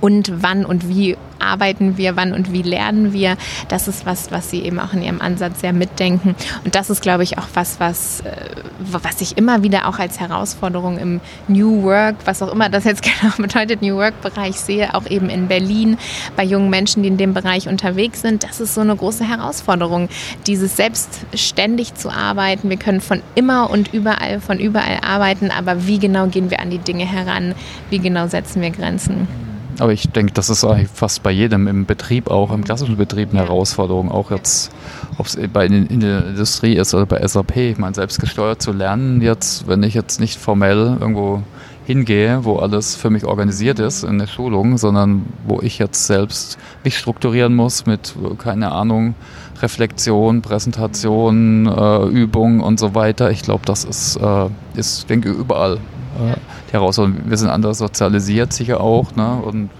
und 0.00 0.42
wann 0.42 0.64
und 0.64 0.88
wie 0.88 1.16
arbeiten 1.44 1.96
wir, 1.96 2.16
wann 2.16 2.32
und 2.32 2.52
wie 2.52 2.62
lernen 2.62 3.12
wir. 3.12 3.36
Das 3.68 3.88
ist 3.88 4.06
was, 4.06 4.30
was 4.30 4.50
Sie 4.50 4.62
eben 4.62 4.80
auch 4.80 4.92
in 4.92 5.02
Ihrem 5.02 5.20
Ansatz 5.20 5.60
sehr 5.60 5.72
mitdenken. 5.72 6.34
Und 6.64 6.74
das 6.74 6.90
ist, 6.90 7.02
glaube 7.02 7.22
ich, 7.22 7.38
auch 7.38 7.46
was, 7.54 7.80
was, 7.80 8.20
äh, 8.20 8.32
was 8.80 9.20
ich 9.20 9.36
immer 9.36 9.62
wieder 9.62 9.88
auch 9.88 9.98
als 9.98 10.20
Herausforderung 10.20 10.98
im 10.98 11.20
New 11.48 11.82
Work, 11.82 12.16
was 12.24 12.42
auch 12.42 12.52
immer 12.52 12.68
das 12.68 12.84
jetzt 12.84 13.02
genau 13.20 13.34
bedeutet, 13.36 13.82
New 13.82 13.96
Work-Bereich 13.96 14.56
sehe, 14.56 14.94
auch 14.94 15.06
eben 15.06 15.28
in 15.28 15.48
Berlin 15.48 15.98
bei 16.36 16.44
jungen 16.44 16.70
Menschen, 16.70 17.02
die 17.02 17.08
in 17.08 17.16
dem 17.16 17.34
Bereich 17.34 17.68
unterwegs 17.68 18.22
sind. 18.22 18.44
Das 18.44 18.60
ist 18.60 18.74
so 18.74 18.80
eine 18.80 18.96
große 18.96 19.28
Herausforderung, 19.28 20.08
dieses 20.46 20.76
selbstständig 20.76 21.94
zu 21.94 22.10
arbeiten. 22.10 22.70
Wir 22.70 22.78
können 22.78 23.00
von 23.00 23.20
immer 23.34 23.70
und 23.70 23.92
überall, 23.92 24.40
von 24.40 24.58
überall 24.58 24.98
arbeiten, 25.06 25.50
aber 25.50 25.86
wie 25.86 25.98
genau 25.98 26.26
gehen 26.26 26.50
wir 26.50 26.60
an 26.60 26.70
die 26.70 26.78
Dinge 26.78 27.04
heran? 27.04 27.54
Wie 27.90 27.98
genau 27.98 28.26
setzen 28.26 28.62
wir 28.62 28.70
Grenzen? 28.70 29.43
Aber 29.80 29.92
ich 29.92 30.08
denke, 30.10 30.32
das 30.32 30.50
ist 30.50 30.64
eigentlich 30.64 30.88
fast 30.88 31.22
bei 31.22 31.30
jedem 31.30 31.66
im 31.66 31.86
Betrieb, 31.86 32.30
auch 32.30 32.52
im 32.52 32.64
klassischen 32.64 32.96
Betrieb 32.96 33.30
eine 33.30 33.40
Herausforderung. 33.40 34.10
Auch 34.10 34.30
jetzt, 34.30 34.72
ob 35.18 35.26
es 35.26 35.38
bei 35.52 35.66
in 35.66 36.00
der 36.00 36.26
Industrie 36.28 36.74
ist 36.74 36.94
oder 36.94 37.06
bei 37.06 37.26
SAP. 37.26 37.56
Ich 37.56 37.78
meine, 37.78 37.94
selbst 37.94 38.20
gesteuert 38.20 38.62
zu 38.62 38.72
lernen 38.72 39.20
jetzt, 39.20 39.66
wenn 39.66 39.82
ich 39.82 39.94
jetzt 39.94 40.20
nicht 40.20 40.38
formell 40.38 40.96
irgendwo 41.00 41.42
hingehe, 41.86 42.44
wo 42.44 42.56
alles 42.56 42.96
für 42.96 43.10
mich 43.10 43.24
organisiert 43.24 43.78
ist 43.78 44.04
in 44.04 44.18
der 44.18 44.26
Schulung, 44.26 44.78
sondern 44.78 45.26
wo 45.46 45.60
ich 45.60 45.78
jetzt 45.78 46.06
selbst 46.06 46.58
mich 46.82 46.96
strukturieren 46.96 47.54
muss 47.54 47.84
mit, 47.84 48.14
keine 48.38 48.72
Ahnung, 48.72 49.14
Reflexion, 49.60 50.42
Präsentation, 50.42 51.66
äh, 51.66 52.06
Übung 52.06 52.60
und 52.60 52.80
so 52.80 52.94
weiter. 52.94 53.30
Ich 53.30 53.42
glaube, 53.42 53.66
das 53.66 53.84
ist, 53.84 54.16
äh, 54.16 54.48
ist, 54.74 55.08
denke 55.10 55.30
überall 55.30 55.78
äh, 56.14 56.36
die 56.68 56.72
Herausforderung. 56.72 57.22
Wir 57.26 57.36
sind 57.36 57.50
anders 57.50 57.78
sozialisiert 57.78 58.52
sicher 58.52 58.80
auch. 58.80 59.14
Ne? 59.16 59.36
Und, 59.36 59.70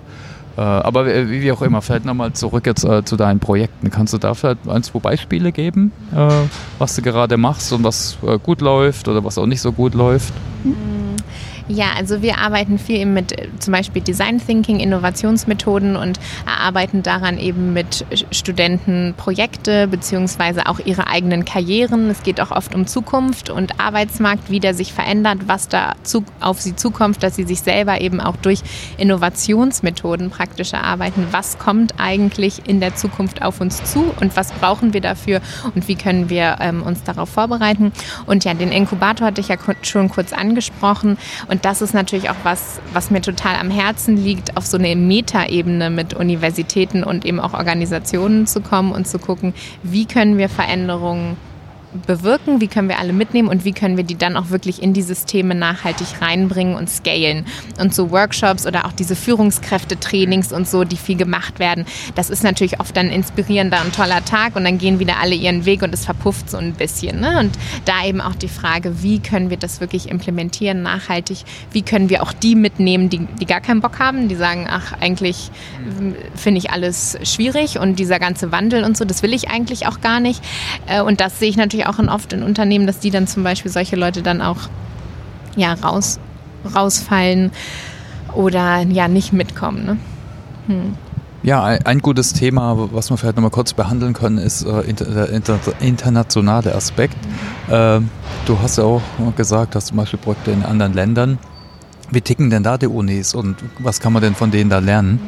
äh, 0.56 0.60
aber 0.60 1.06
wie, 1.06 1.42
wie, 1.42 1.52
auch 1.52 1.62
immer, 1.62 1.82
vielleicht 1.82 2.04
nochmal 2.04 2.32
zurück 2.32 2.66
jetzt 2.66 2.84
äh, 2.84 3.04
zu 3.04 3.16
deinen 3.16 3.40
Projekten. 3.40 3.90
Kannst 3.90 4.12
du 4.12 4.18
da 4.18 4.34
vielleicht 4.34 4.68
ein, 4.68 4.82
zwei 4.82 4.98
Beispiele 4.98 5.52
geben, 5.52 5.92
äh, 6.14 6.28
was 6.78 6.96
du 6.96 7.02
gerade 7.02 7.36
machst 7.36 7.72
und 7.72 7.84
was 7.84 8.18
äh, 8.26 8.38
gut 8.38 8.60
läuft 8.60 9.08
oder 9.08 9.24
was 9.24 9.38
auch 9.38 9.46
nicht 9.46 9.60
so 9.60 9.72
gut 9.72 9.94
läuft? 9.94 10.32
Mhm. 10.64 10.93
Ja, 11.66 11.92
also 11.96 12.20
wir 12.20 12.38
arbeiten 12.38 12.78
viel 12.78 13.06
mit 13.06 13.32
äh, 13.32 13.48
zum 13.58 13.72
Beispiel 13.72 14.02
Design 14.02 14.38
Thinking, 14.44 14.80
Innovationsmethoden 14.80 15.96
und 15.96 16.20
erarbeiten 16.46 17.02
daran 17.02 17.38
eben 17.38 17.72
mit 17.72 18.04
Studenten 18.32 19.14
Projekte 19.16 19.88
beziehungsweise 19.88 20.66
auch 20.66 20.78
ihre 20.84 21.06
eigenen 21.06 21.46
Karrieren. 21.46 22.10
Es 22.10 22.22
geht 22.22 22.38
auch 22.42 22.50
oft 22.50 22.74
um 22.74 22.86
Zukunft 22.86 23.48
und 23.48 23.80
Arbeitsmarkt, 23.80 24.50
wie 24.50 24.60
der 24.60 24.74
sich 24.74 24.92
verändert, 24.92 25.38
was 25.46 25.68
da 25.68 25.94
zu, 26.02 26.22
auf 26.40 26.60
sie 26.60 26.76
zukommt, 26.76 27.22
dass 27.22 27.36
sie 27.36 27.44
sich 27.44 27.60
selber 27.60 27.98
eben 28.02 28.20
auch 28.20 28.36
durch 28.36 28.60
Innovationsmethoden 28.98 30.28
praktisch 30.28 30.74
erarbeiten. 30.74 31.28
Was 31.30 31.58
kommt 31.58 31.94
eigentlich 31.98 32.68
in 32.68 32.80
der 32.80 32.94
Zukunft 32.94 33.40
auf 33.40 33.62
uns 33.62 33.82
zu 33.84 34.12
und 34.20 34.36
was 34.36 34.52
brauchen 34.52 34.92
wir 34.92 35.00
dafür 35.00 35.40
und 35.74 35.88
wie 35.88 35.96
können 35.96 36.28
wir 36.28 36.58
ähm, 36.60 36.82
uns 36.82 37.02
darauf 37.04 37.30
vorbereiten? 37.30 37.92
Und 38.26 38.44
ja, 38.44 38.52
den 38.52 38.70
Inkubator 38.70 39.28
hatte 39.28 39.40
ich 39.40 39.48
ja 39.48 39.56
schon 39.80 40.10
kurz 40.10 40.34
angesprochen. 40.34 41.16
Und 41.53 41.53
Und 41.54 41.64
das 41.64 41.82
ist 41.82 41.94
natürlich 41.94 42.30
auch 42.30 42.42
was, 42.42 42.80
was 42.92 43.12
mir 43.12 43.20
total 43.20 43.54
am 43.54 43.70
Herzen 43.70 44.16
liegt, 44.16 44.56
auf 44.56 44.66
so 44.66 44.76
eine 44.76 44.96
Metaebene 44.96 45.88
mit 45.88 46.12
Universitäten 46.12 47.04
und 47.04 47.24
eben 47.24 47.38
auch 47.38 47.54
Organisationen 47.54 48.48
zu 48.48 48.60
kommen 48.60 48.90
und 48.90 49.06
zu 49.06 49.20
gucken, 49.20 49.54
wie 49.84 50.04
können 50.04 50.36
wir 50.36 50.48
Veränderungen 50.48 51.36
bewirken, 52.06 52.60
wie 52.60 52.68
können 52.68 52.88
wir 52.88 52.98
alle 52.98 53.12
mitnehmen 53.12 53.48
und 53.48 53.64
wie 53.64 53.72
können 53.72 53.96
wir 53.96 54.04
die 54.04 54.16
dann 54.16 54.36
auch 54.36 54.50
wirklich 54.50 54.82
in 54.82 54.92
die 54.92 55.02
Systeme 55.02 55.54
nachhaltig 55.54 56.06
reinbringen 56.20 56.74
und 56.74 56.90
scalen. 56.90 57.46
Und 57.80 57.94
so 57.94 58.10
Workshops 58.10 58.66
oder 58.66 58.86
auch 58.86 58.92
diese 58.92 59.16
Führungskräftetrainings 59.16 60.52
und 60.52 60.68
so, 60.68 60.84
die 60.84 60.96
viel 60.96 61.16
gemacht 61.16 61.58
werden, 61.58 61.86
das 62.14 62.30
ist 62.30 62.42
natürlich 62.42 62.80
oft 62.80 62.96
ein 62.98 63.10
inspirierender 63.10 63.80
und 63.84 63.94
toller 63.94 64.24
Tag 64.24 64.56
und 64.56 64.64
dann 64.64 64.78
gehen 64.78 64.98
wieder 64.98 65.18
alle 65.20 65.34
ihren 65.34 65.64
Weg 65.64 65.82
und 65.82 65.94
es 65.94 66.04
verpufft 66.04 66.50
so 66.50 66.56
ein 66.56 66.74
bisschen. 66.74 67.20
Ne? 67.20 67.38
Und 67.38 67.52
da 67.84 68.04
eben 68.04 68.20
auch 68.20 68.34
die 68.34 68.48
Frage, 68.48 69.02
wie 69.02 69.20
können 69.20 69.50
wir 69.50 69.56
das 69.56 69.80
wirklich 69.80 70.08
implementieren, 70.08 70.82
nachhaltig, 70.82 71.44
wie 71.70 71.82
können 71.82 72.08
wir 72.10 72.22
auch 72.22 72.32
die 72.32 72.56
mitnehmen, 72.56 73.08
die, 73.08 73.26
die 73.40 73.46
gar 73.46 73.60
keinen 73.60 73.80
Bock 73.80 73.98
haben, 73.98 74.28
die 74.28 74.34
sagen, 74.34 74.66
ach, 74.68 74.92
eigentlich 75.00 75.50
finde 76.34 76.58
ich 76.58 76.70
alles 76.70 77.18
schwierig 77.22 77.78
und 77.78 77.98
dieser 77.98 78.18
ganze 78.18 78.52
Wandel 78.52 78.84
und 78.84 78.96
so, 78.96 79.04
das 79.04 79.22
will 79.22 79.32
ich 79.32 79.48
eigentlich 79.50 79.86
auch 79.86 80.00
gar 80.00 80.20
nicht. 80.20 80.42
Äh, 80.86 81.02
und 81.02 81.20
das 81.20 81.38
sehe 81.38 81.48
ich 81.48 81.56
natürlich 81.56 81.83
auch 81.86 81.98
in, 81.98 82.08
oft 82.08 82.32
in 82.32 82.42
Unternehmen, 82.42 82.86
dass 82.86 82.98
die 83.00 83.10
dann 83.10 83.26
zum 83.26 83.44
Beispiel 83.44 83.70
solche 83.70 83.96
Leute 83.96 84.22
dann 84.22 84.40
auch 84.40 84.68
ja, 85.56 85.74
raus, 85.74 86.18
rausfallen 86.74 87.50
oder 88.34 88.80
ja 88.80 89.08
nicht 89.08 89.32
mitkommen. 89.32 89.84
Ne? 89.84 89.96
Hm. 90.66 90.96
Ja, 91.44 91.62
ein 91.62 91.98
gutes 91.98 92.32
Thema, 92.32 92.88
was 92.92 93.10
wir 93.10 93.18
vielleicht 93.18 93.36
nochmal 93.36 93.50
kurz 93.50 93.74
behandeln 93.74 94.14
können, 94.14 94.38
ist 94.38 94.62
äh, 94.62 94.94
der 94.94 95.28
inter 95.28 95.58
internationale 95.78 96.74
Aspekt. 96.74 97.18
Mhm. 97.68 97.74
Äh, 97.74 98.00
du 98.46 98.58
hast 98.62 98.78
ja 98.78 98.84
auch 98.84 99.02
gesagt, 99.36 99.74
dass 99.74 99.86
zum 99.86 99.98
Beispiel 99.98 100.18
Projekte 100.18 100.52
in 100.52 100.62
anderen 100.62 100.94
Ländern. 100.94 101.38
Wie 102.10 102.22
ticken 102.22 102.48
denn 102.48 102.62
da 102.62 102.78
die 102.78 102.86
Unis 102.86 103.34
und 103.34 103.56
was 103.78 104.00
kann 104.00 104.14
man 104.14 104.22
denn 104.22 104.34
von 104.34 104.50
denen 104.50 104.70
da 104.70 104.78
lernen? 104.78 105.20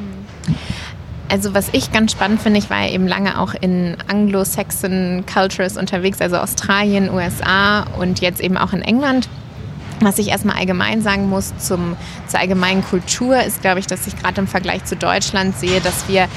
Also 1.29 1.55
was 1.55 1.69
ich 1.73 1.93
ganz 1.93 2.13
spannend 2.13 2.41
finde, 2.41 2.59
ich 2.59 2.71
war 2.71 2.85
ja 2.87 2.93
eben 2.93 3.07
lange 3.07 3.41
auch 3.41 3.55
in 3.61 3.97
Anglo-Saxon 4.07 5.25
Cultures 5.33 5.77
unterwegs, 5.77 6.21
also 6.21 6.37
Australien, 6.37 7.11
USA 7.11 7.83
und 7.99 8.21
jetzt 8.21 8.41
eben 8.41 8.57
auch 8.57 8.73
in 8.73 8.83
England. 8.83 9.29
Was 10.01 10.19
ich 10.19 10.29
erstmal 10.29 10.57
allgemein 10.57 11.03
sagen 11.03 11.29
muss 11.29 11.57
zum, 11.59 11.97
zur 12.29 12.39
allgemeinen 12.39 12.85
Kultur 12.85 13.43
ist, 13.43 13.63
glaube 13.63 13.81
ich, 13.81 13.87
dass 13.87 14.07
ich 14.07 14.17
gerade 14.17 14.41
im 14.41 14.47
Vergleich 14.47 14.85
zu 14.85 14.95
Deutschland 14.95 15.57
sehe, 15.57 15.81
dass 15.81 16.07
wir 16.07 16.29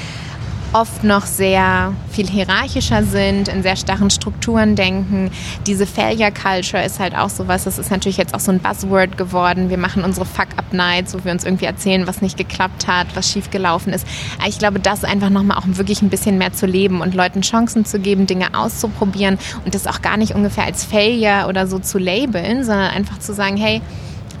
oft 0.72 1.02
noch 1.02 1.26
sehr 1.26 1.92
viel 2.10 2.28
hierarchischer 2.28 3.02
sind, 3.02 3.48
in 3.48 3.62
sehr 3.62 3.76
starren 3.76 4.10
Strukturen 4.10 4.76
denken. 4.76 5.30
Diese 5.66 5.86
Failure 5.86 6.30
Culture 6.30 6.84
ist 6.84 7.00
halt 7.00 7.16
auch 7.16 7.28
sowas, 7.28 7.64
das 7.64 7.78
ist 7.78 7.90
natürlich 7.90 8.16
jetzt 8.16 8.34
auch 8.34 8.40
so 8.40 8.52
ein 8.52 8.60
Buzzword 8.60 9.18
geworden. 9.18 9.70
Wir 9.70 9.78
machen 9.78 10.04
unsere 10.04 10.26
Fuck-Up-Nights, 10.26 11.14
wo 11.14 11.24
wir 11.24 11.32
uns 11.32 11.44
irgendwie 11.44 11.64
erzählen, 11.64 12.06
was 12.06 12.22
nicht 12.22 12.36
geklappt 12.36 12.86
hat, 12.86 13.08
was 13.14 13.30
schief 13.30 13.50
gelaufen 13.50 13.92
ist. 13.92 14.06
Ich 14.46 14.58
glaube, 14.58 14.78
das 14.78 15.02
einfach 15.02 15.30
nochmal 15.30 15.58
auch 15.58 15.66
wirklich 15.66 16.02
ein 16.02 16.10
bisschen 16.10 16.38
mehr 16.38 16.52
zu 16.52 16.66
leben 16.66 17.00
und 17.00 17.14
Leuten 17.14 17.42
Chancen 17.42 17.84
zu 17.84 17.98
geben, 17.98 18.26
Dinge 18.26 18.54
auszuprobieren 18.54 19.38
und 19.64 19.74
das 19.74 19.86
auch 19.86 20.02
gar 20.02 20.16
nicht 20.16 20.34
ungefähr 20.34 20.64
als 20.64 20.84
Failure 20.84 21.46
oder 21.48 21.66
so 21.66 21.78
zu 21.78 21.98
labeln, 21.98 22.64
sondern 22.64 22.90
einfach 22.90 23.18
zu 23.18 23.34
sagen, 23.34 23.56
hey, 23.56 23.80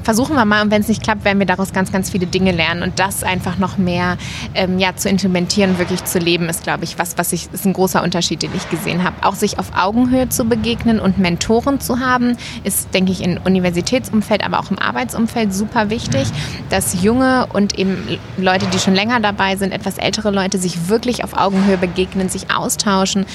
versuchen 0.02 0.36
wir 0.36 0.44
mal 0.44 0.62
und 0.62 0.70
wenn 0.70 0.82
es 0.82 0.88
nicht 0.88 1.02
klappt, 1.02 1.24
werden 1.24 1.38
wir 1.38 1.46
daraus 1.46 1.72
ganz, 1.72 1.92
ganz 1.92 2.10
viele 2.10 2.26
Dinge 2.26 2.52
lernen 2.52 2.82
und 2.82 2.98
das 2.98 3.22
einfach 3.22 3.58
noch 3.58 3.78
mehr 3.78 4.16
ähm, 4.54 4.78
ja, 4.78 4.96
zu 4.96 5.08
implementieren, 5.08 5.78
wirklich 5.78 6.04
zu 6.04 6.18
leben, 6.18 6.48
ist, 6.48 6.62
glaube 6.62 6.84
ich, 6.84 6.98
was, 6.98 7.18
was 7.18 7.32
ich, 7.32 7.48
ist 7.52 7.64
ein 7.64 7.72
großer 7.72 8.02
Unterschied, 8.02 8.42
den 8.42 8.50
ich 8.54 8.68
gesehen 8.70 9.04
habe. 9.04 9.16
Auch 9.22 9.34
sich 9.34 9.58
auf 9.58 9.72
Augenhöhe 9.76 10.28
zu 10.28 10.44
begegnen 10.44 11.00
und 11.00 11.18
Mentoren 11.18 11.80
zu 11.80 12.00
haben, 12.00 12.36
ist, 12.64 12.92
denke 12.94 13.12
ich, 13.12 13.22
im 13.22 13.38
Universitätsumfeld, 13.44 14.44
aber 14.44 14.60
auch 14.60 14.70
im 14.70 14.78
Arbeitsumfeld 14.78 15.52
super 15.54 15.90
wichtig, 15.90 16.28
dass 16.70 17.02
junge 17.02 17.46
und 17.52 17.78
eben 17.78 18.18
Leute, 18.36 18.66
die 18.66 18.78
schon 18.78 18.94
länger 18.94 19.20
dabei 19.20 19.56
sind, 19.56 19.72
etwas 19.72 19.98
ältere 19.98 20.30
Leute 20.30 20.58
sich 20.58 20.88
wirklich 20.88 21.24
auf 21.24 21.36
Augenhöhe 21.36 21.78
begegnen, 21.78 22.28
sich 22.28 22.50
austauschen 22.54 23.26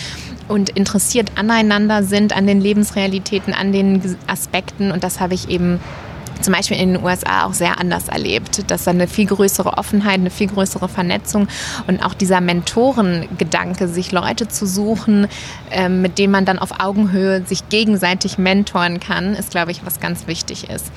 und 0.47 0.69
interessiert 0.69 1.31
aneinander 1.35 2.03
sind, 2.03 2.35
an 2.35 2.47
den 2.47 2.61
Lebensrealitäten, 2.61 3.53
an 3.53 3.71
den 3.71 4.15
Aspekten. 4.27 4.91
Und 4.91 5.03
das 5.03 5.19
habe 5.19 5.33
ich 5.33 5.49
eben 5.49 5.79
zum 6.41 6.53
Beispiel 6.53 6.77
in 6.77 6.93
den 6.93 7.03
USA 7.03 7.45
auch 7.45 7.53
sehr 7.53 7.79
anders 7.79 8.07
erlebt. 8.07 8.69
Dass 8.69 8.85
da 8.85 8.91
eine 8.91 9.07
viel 9.07 9.25
größere 9.25 9.77
Offenheit, 9.77 10.15
eine 10.15 10.29
viel 10.29 10.47
größere 10.47 10.89
Vernetzung 10.89 11.47
und 11.87 12.03
auch 12.03 12.13
dieser 12.13 12.41
Mentorengedanke, 12.41 13.87
sich 13.87 14.11
Leute 14.11 14.47
zu 14.47 14.65
suchen, 14.65 15.27
ähm, 15.71 16.01
mit 16.01 16.17
denen 16.17 16.31
man 16.31 16.45
dann 16.45 16.59
auf 16.59 16.79
Augenhöhe 16.79 17.45
sich 17.45 17.69
gegenseitig 17.69 18.37
mentoren 18.37 18.99
kann, 18.99 19.35
ist, 19.35 19.51
glaube 19.51 19.71
ich, 19.71 19.85
was 19.85 19.99
ganz 19.99 20.27
wichtig 20.27 20.69
ist. 20.69 20.91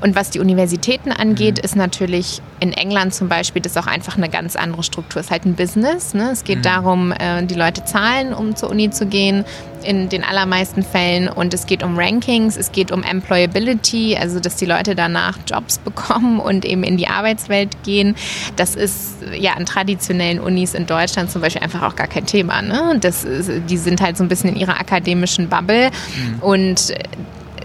Und 0.00 0.14
was 0.14 0.30
die 0.30 0.40
Universitäten 0.40 1.12
angeht, 1.12 1.58
mhm. 1.58 1.64
ist 1.64 1.76
natürlich 1.76 2.40
in 2.60 2.72
England 2.72 3.14
zum 3.14 3.28
Beispiel, 3.28 3.62
das 3.62 3.76
auch 3.76 3.86
einfach 3.86 4.16
eine 4.16 4.28
ganz 4.28 4.56
andere 4.56 4.82
Struktur. 4.82 5.20
Es 5.20 5.26
ist 5.26 5.30
halt 5.30 5.44
ein 5.44 5.54
Business. 5.54 6.14
Ne? 6.14 6.30
Es 6.32 6.44
geht 6.44 6.58
mhm. 6.58 6.62
darum, 6.62 7.12
äh, 7.12 7.44
die 7.44 7.54
Leute 7.54 7.84
zahlen, 7.84 8.32
um 8.32 8.56
zur 8.56 8.70
Uni 8.70 8.90
zu 8.90 9.06
gehen 9.06 9.44
in 9.84 10.08
den 10.08 10.24
allermeisten 10.24 10.82
Fällen. 10.82 11.28
Und 11.28 11.54
es 11.54 11.66
geht 11.66 11.82
um 11.82 11.98
Rankings, 11.98 12.56
es 12.56 12.72
geht 12.72 12.92
um 12.92 13.02
Employability, 13.02 14.16
also 14.16 14.40
dass 14.40 14.56
die 14.56 14.66
Leute 14.66 14.94
danach 14.94 15.38
Jobs 15.46 15.78
bekommen 15.88 16.40
und 16.40 16.64
eben 16.64 16.82
in 16.82 16.96
die 16.96 17.08
Arbeitswelt 17.08 17.82
gehen. 17.84 18.16
Das 18.56 18.74
ist 18.74 19.16
ja 19.38 19.52
an 19.52 19.66
traditionellen 19.66 20.40
Unis 20.40 20.74
in 20.74 20.86
Deutschland 20.86 21.30
zum 21.30 21.42
Beispiel 21.42 21.62
einfach 21.62 21.82
auch 21.82 21.96
gar 21.96 22.06
kein 22.06 22.26
Thema. 22.26 22.62
Ne? 22.62 22.98
Das 23.00 23.26
die 23.68 23.76
sind 23.76 24.00
halt 24.00 24.16
so 24.16 24.24
ein 24.24 24.28
bisschen 24.28 24.50
in 24.50 24.56
ihrer 24.56 24.80
akademischen 24.80 25.48
Bubble 25.48 25.90
mhm. 25.90 26.42
und 26.42 26.94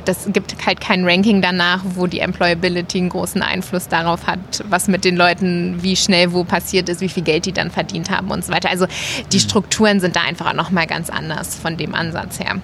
das 0.05 0.27
gibt 0.31 0.55
halt 0.65 0.81
kein 0.81 1.05
Ranking 1.05 1.41
danach, 1.41 1.81
wo 1.95 2.07
die 2.07 2.19
Employability 2.19 2.99
einen 2.99 3.09
großen 3.09 3.41
Einfluss 3.41 3.87
darauf 3.87 4.27
hat, 4.27 4.39
was 4.69 4.87
mit 4.87 5.05
den 5.05 5.15
Leuten, 5.15 5.77
wie 5.81 5.95
schnell 5.95 6.33
wo 6.33 6.43
passiert 6.43 6.89
ist, 6.89 7.01
wie 7.01 7.09
viel 7.09 7.23
Geld 7.23 7.45
die 7.45 7.53
dann 7.53 7.71
verdient 7.71 8.09
haben 8.09 8.31
und 8.31 8.43
so 8.43 8.51
weiter. 8.51 8.69
Also 8.69 8.85
die 9.31 9.37
mhm. 9.37 9.41
Strukturen 9.41 9.99
sind 9.99 10.15
da 10.15 10.21
einfach 10.21 10.47
auch 10.47 10.55
nochmal 10.55 10.87
ganz 10.87 11.09
anders 11.09 11.55
von 11.55 11.77
dem 11.77 11.95
Ansatz 11.95 12.39
her. 12.39 12.55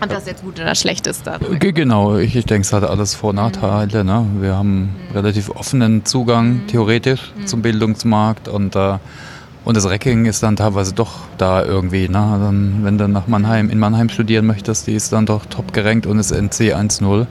Und 0.00 0.12
das 0.12 0.26
jetzt 0.26 0.42
gut 0.42 0.60
oder 0.60 0.74
schlecht 0.74 1.06
ist 1.06 1.26
da. 1.26 1.38
Genau, 1.38 2.18
ich, 2.18 2.36
ich 2.36 2.44
denke, 2.44 2.66
es 2.66 2.72
hat 2.72 2.84
alles 2.84 3.14
Vor- 3.14 3.30
und 3.30 3.36
Nachteile. 3.36 4.04
Ne? 4.04 4.26
Wir 4.40 4.54
haben 4.54 4.80
mhm. 4.80 5.14
relativ 5.14 5.48
offenen 5.50 6.04
Zugang 6.04 6.48
mhm. 6.48 6.66
theoretisch 6.66 7.32
mhm. 7.34 7.46
zum 7.46 7.62
Bildungsmarkt 7.62 8.48
und 8.48 8.76
äh, 8.76 8.98
und 9.66 9.76
das 9.76 9.84
Ranking 9.84 10.26
ist 10.26 10.44
dann 10.44 10.54
teilweise 10.54 10.94
doch 10.94 11.10
da 11.38 11.64
irgendwie. 11.64 12.08
Ne? 12.08 12.12
Dann, 12.12 12.84
wenn 12.84 12.98
du 12.98 13.08
nach 13.08 13.26
Mannheim, 13.26 13.68
in 13.68 13.80
Mannheim 13.80 14.08
studieren 14.08 14.46
möchtest, 14.46 14.86
die 14.86 14.94
ist 14.94 15.12
dann 15.12 15.26
doch 15.26 15.44
top 15.44 15.72
gerankt 15.72 16.06
und 16.06 16.20
ist 16.20 16.30
NC 16.30 16.72
1.0. 16.72 17.26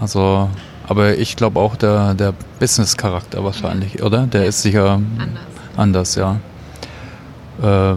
Also, 0.00 0.48
aber 0.86 1.18
ich 1.18 1.34
glaube 1.34 1.58
auch 1.58 1.74
der, 1.74 2.14
der 2.14 2.32
Business-Charakter 2.60 3.42
wahrscheinlich, 3.42 4.04
oder? 4.04 4.28
Der 4.28 4.46
ist 4.46 4.62
sicher 4.62 5.00
anders, 5.18 5.44
anders 5.76 6.14
ja. 6.14 6.36
Äh, 7.60 7.96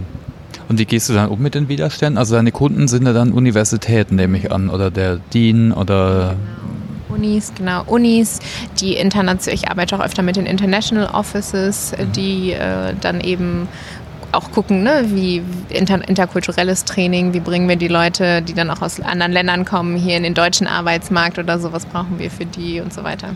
und 0.70 0.80
wie 0.80 0.86
gehst 0.86 1.10
du 1.10 1.14
dann 1.14 1.30
um 1.30 1.40
mit 1.40 1.54
den 1.54 1.70
Widerständen? 1.70 2.18
Also 2.18 2.34
deine 2.34 2.52
Kunden 2.52 2.88
sind 2.88 3.06
ja 3.06 3.14
dann 3.14 3.32
Universitäten, 3.32 4.16
nehme 4.16 4.40
ich 4.40 4.52
an, 4.52 4.72
oder 4.72 4.90
der 4.90 5.18
Dean 5.18 5.72
oder 5.72 6.36
Unis, 7.18 7.52
genau, 7.56 7.84
Unis, 7.86 8.40
die 8.80 8.96
international, 8.96 9.56
ich 9.56 9.70
arbeite 9.70 9.98
auch 9.98 10.04
öfter 10.04 10.24
mit 10.24 10.36
den 10.36 10.46
International 10.46 11.08
Offices, 11.08 11.94
mhm. 11.98 12.12
die 12.14 12.52
äh, 12.54 12.94
dann 13.02 13.22
eben 13.22 13.68
auch 14.32 14.52
gucken, 14.52 14.84
ne, 14.84 15.06
wie 15.08 15.42
inter 15.70 16.08
interkulturelles 16.08 16.86
Training, 16.86 17.34
wie 17.34 17.40
bringen 17.40 17.68
wir 17.70 17.78
die 17.78 17.88
Leute, 17.88 18.42
die 18.42 18.54
dann 18.54 18.70
auch 18.70 18.82
aus 18.82 19.00
anderen 19.00 19.32
Ländern 19.32 19.66
kommen, 19.66 19.96
hier 19.96 20.18
in 20.18 20.24
den 20.24 20.34
deutschen 20.34 20.68
Arbeitsmarkt 20.68 21.40
oder 21.40 21.60
so, 21.60 21.72
was 21.72 21.86
brauchen 21.86 22.20
wir 22.20 22.30
für 22.30 22.46
die 22.46 22.80
und 22.80 22.94
so 22.94 23.04
weiter. 23.04 23.30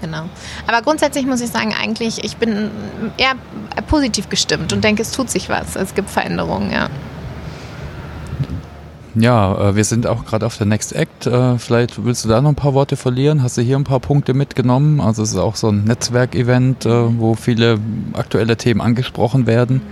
Genau. 0.00 0.24
Aber 0.66 0.82
grundsätzlich 0.82 1.24
muss 1.24 1.40
ich 1.40 1.48
sagen, 1.48 1.74
eigentlich, 1.80 2.24
ich 2.24 2.36
bin 2.36 2.70
eher 3.16 3.34
positiv 3.86 4.28
gestimmt 4.28 4.72
und 4.72 4.84
denke, 4.84 5.00
es 5.00 5.12
tut 5.12 5.30
sich 5.30 5.48
was. 5.48 5.76
Es 5.76 5.94
gibt 5.94 6.10
Veränderungen, 6.10 6.70
ja. 6.70 6.88
Ja, 9.14 9.70
äh, 9.70 9.76
wir 9.76 9.84
sind 9.84 10.06
auch 10.06 10.24
gerade 10.24 10.44
auf 10.44 10.56
der 10.56 10.66
Next 10.66 10.92
Act. 10.94 11.26
Äh, 11.26 11.58
vielleicht 11.58 12.04
willst 12.04 12.24
du 12.24 12.28
da 12.28 12.40
noch 12.40 12.50
ein 12.50 12.56
paar 12.56 12.74
Worte 12.74 12.96
verlieren? 12.96 13.42
Hast 13.42 13.56
du 13.56 13.62
hier 13.62 13.76
ein 13.76 13.84
paar 13.84 14.00
Punkte 14.00 14.34
mitgenommen? 14.34 15.00
Also 15.00 15.22
es 15.22 15.30
ist 15.30 15.38
auch 15.38 15.56
so 15.56 15.68
ein 15.68 15.84
Netzwerkevent, 15.84 16.84
äh, 16.86 17.18
wo 17.18 17.34
viele 17.34 17.78
aktuelle 18.14 18.56
Themen 18.56 18.80
angesprochen 18.80 19.46
werden. 19.46 19.82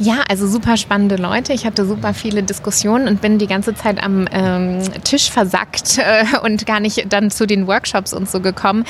Ja, 0.00 0.22
also 0.28 0.46
super 0.46 0.76
spannende 0.76 1.16
Leute. 1.16 1.52
Ich 1.52 1.66
hatte 1.66 1.84
super 1.84 2.14
viele 2.14 2.44
Diskussionen 2.44 3.08
und 3.08 3.20
bin 3.20 3.38
die 3.38 3.48
ganze 3.48 3.74
Zeit 3.74 4.00
am 4.00 4.28
ähm, 4.30 4.78
Tisch 5.02 5.28
versackt 5.28 5.98
äh, 5.98 6.38
und 6.44 6.66
gar 6.66 6.78
nicht 6.78 7.12
dann 7.12 7.32
zu 7.32 7.48
den 7.48 7.66
Workshops 7.66 8.12
und 8.12 8.30
so 8.30 8.38
gekommen. 8.38 8.84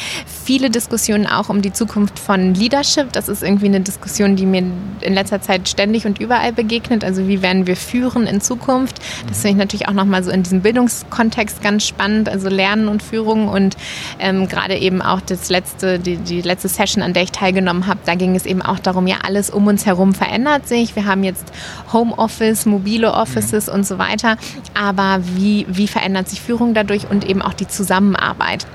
Viele 0.45 0.69
Diskussionen 0.69 1.27
auch 1.27 1.49
um 1.49 1.62
die 1.62 1.73
Zukunft 1.73 2.19
von 2.19 2.53
Leadership. 2.53 3.11
Das 3.12 3.31
ist 3.31 3.43
irgendwie 3.43 3.67
eine 3.67 3.81
Diskussion, 3.81 4.37
die 4.37 4.45
mir 4.45 4.59
in 5.00 5.15
letzter 5.15 5.41
Zeit 5.41 5.67
ständig 5.71 6.05
und 6.05 6.21
überall 6.21 6.53
begegnet. 6.53 7.03
Also 7.05 7.27
wie 7.27 7.41
werden 7.41 7.67
wir 7.67 7.77
führen 7.77 8.27
in 8.27 8.43
Zukunft? 8.43 9.00
Das 9.29 9.41
finde 9.41 9.53
ich 9.53 9.57
natürlich 9.57 9.88
auch 9.88 9.95
nochmal 9.95 10.23
so 10.23 10.31
in 10.31 10.43
diesem 10.43 10.61
Bildungskontext 10.61 11.62
ganz 11.62 11.87
spannend. 11.87 12.29
Also 12.29 12.50
Lernen 12.50 12.87
und 12.87 13.03
Führung 13.03 13.49
und 13.49 13.79
ähm, 14.19 14.47
gerade 14.47 14.77
eben 14.77 15.00
auch 15.00 15.23
das 15.23 15.49
letzte, 15.49 15.99
die, 15.99 16.19
die 16.19 16.43
letzte 16.43 16.69
Session, 16.69 17.03
an 17.03 17.15
der 17.15 17.23
ich 17.23 17.33
teilgenommen 17.33 17.87
habe, 17.87 18.00
da 18.05 18.15
ging 18.15 18.37
es 18.37 18.45
eben 18.45 18.61
auch 18.61 18.79
darum, 18.79 19.07
ja, 19.07 19.17
alles 19.23 19.49
um 19.49 19.67
uns 19.69 19.87
herum 19.87 20.12
verändert 20.12 20.69
sich 20.69 20.98
wir 20.99 21.07
haben 21.07 21.23
jetzt 21.23 21.52
Homeoffice, 21.93 22.67
mobile 22.67 23.12
Offices 23.12 23.69
mhm. 23.69 23.75
und 23.75 23.87
so 23.87 23.99
weiter. 23.99 24.37
Aber 24.75 25.21
wie, 25.37 25.64
wie 25.69 25.87
verändert 25.87 26.28
sich 26.28 26.40
Führung 26.40 26.75
dadurch 26.75 27.09
und 27.09 27.25
eben 27.25 27.40
auch 27.40 27.55
die 27.55 27.69
Zusammenarbeit? 27.69 28.67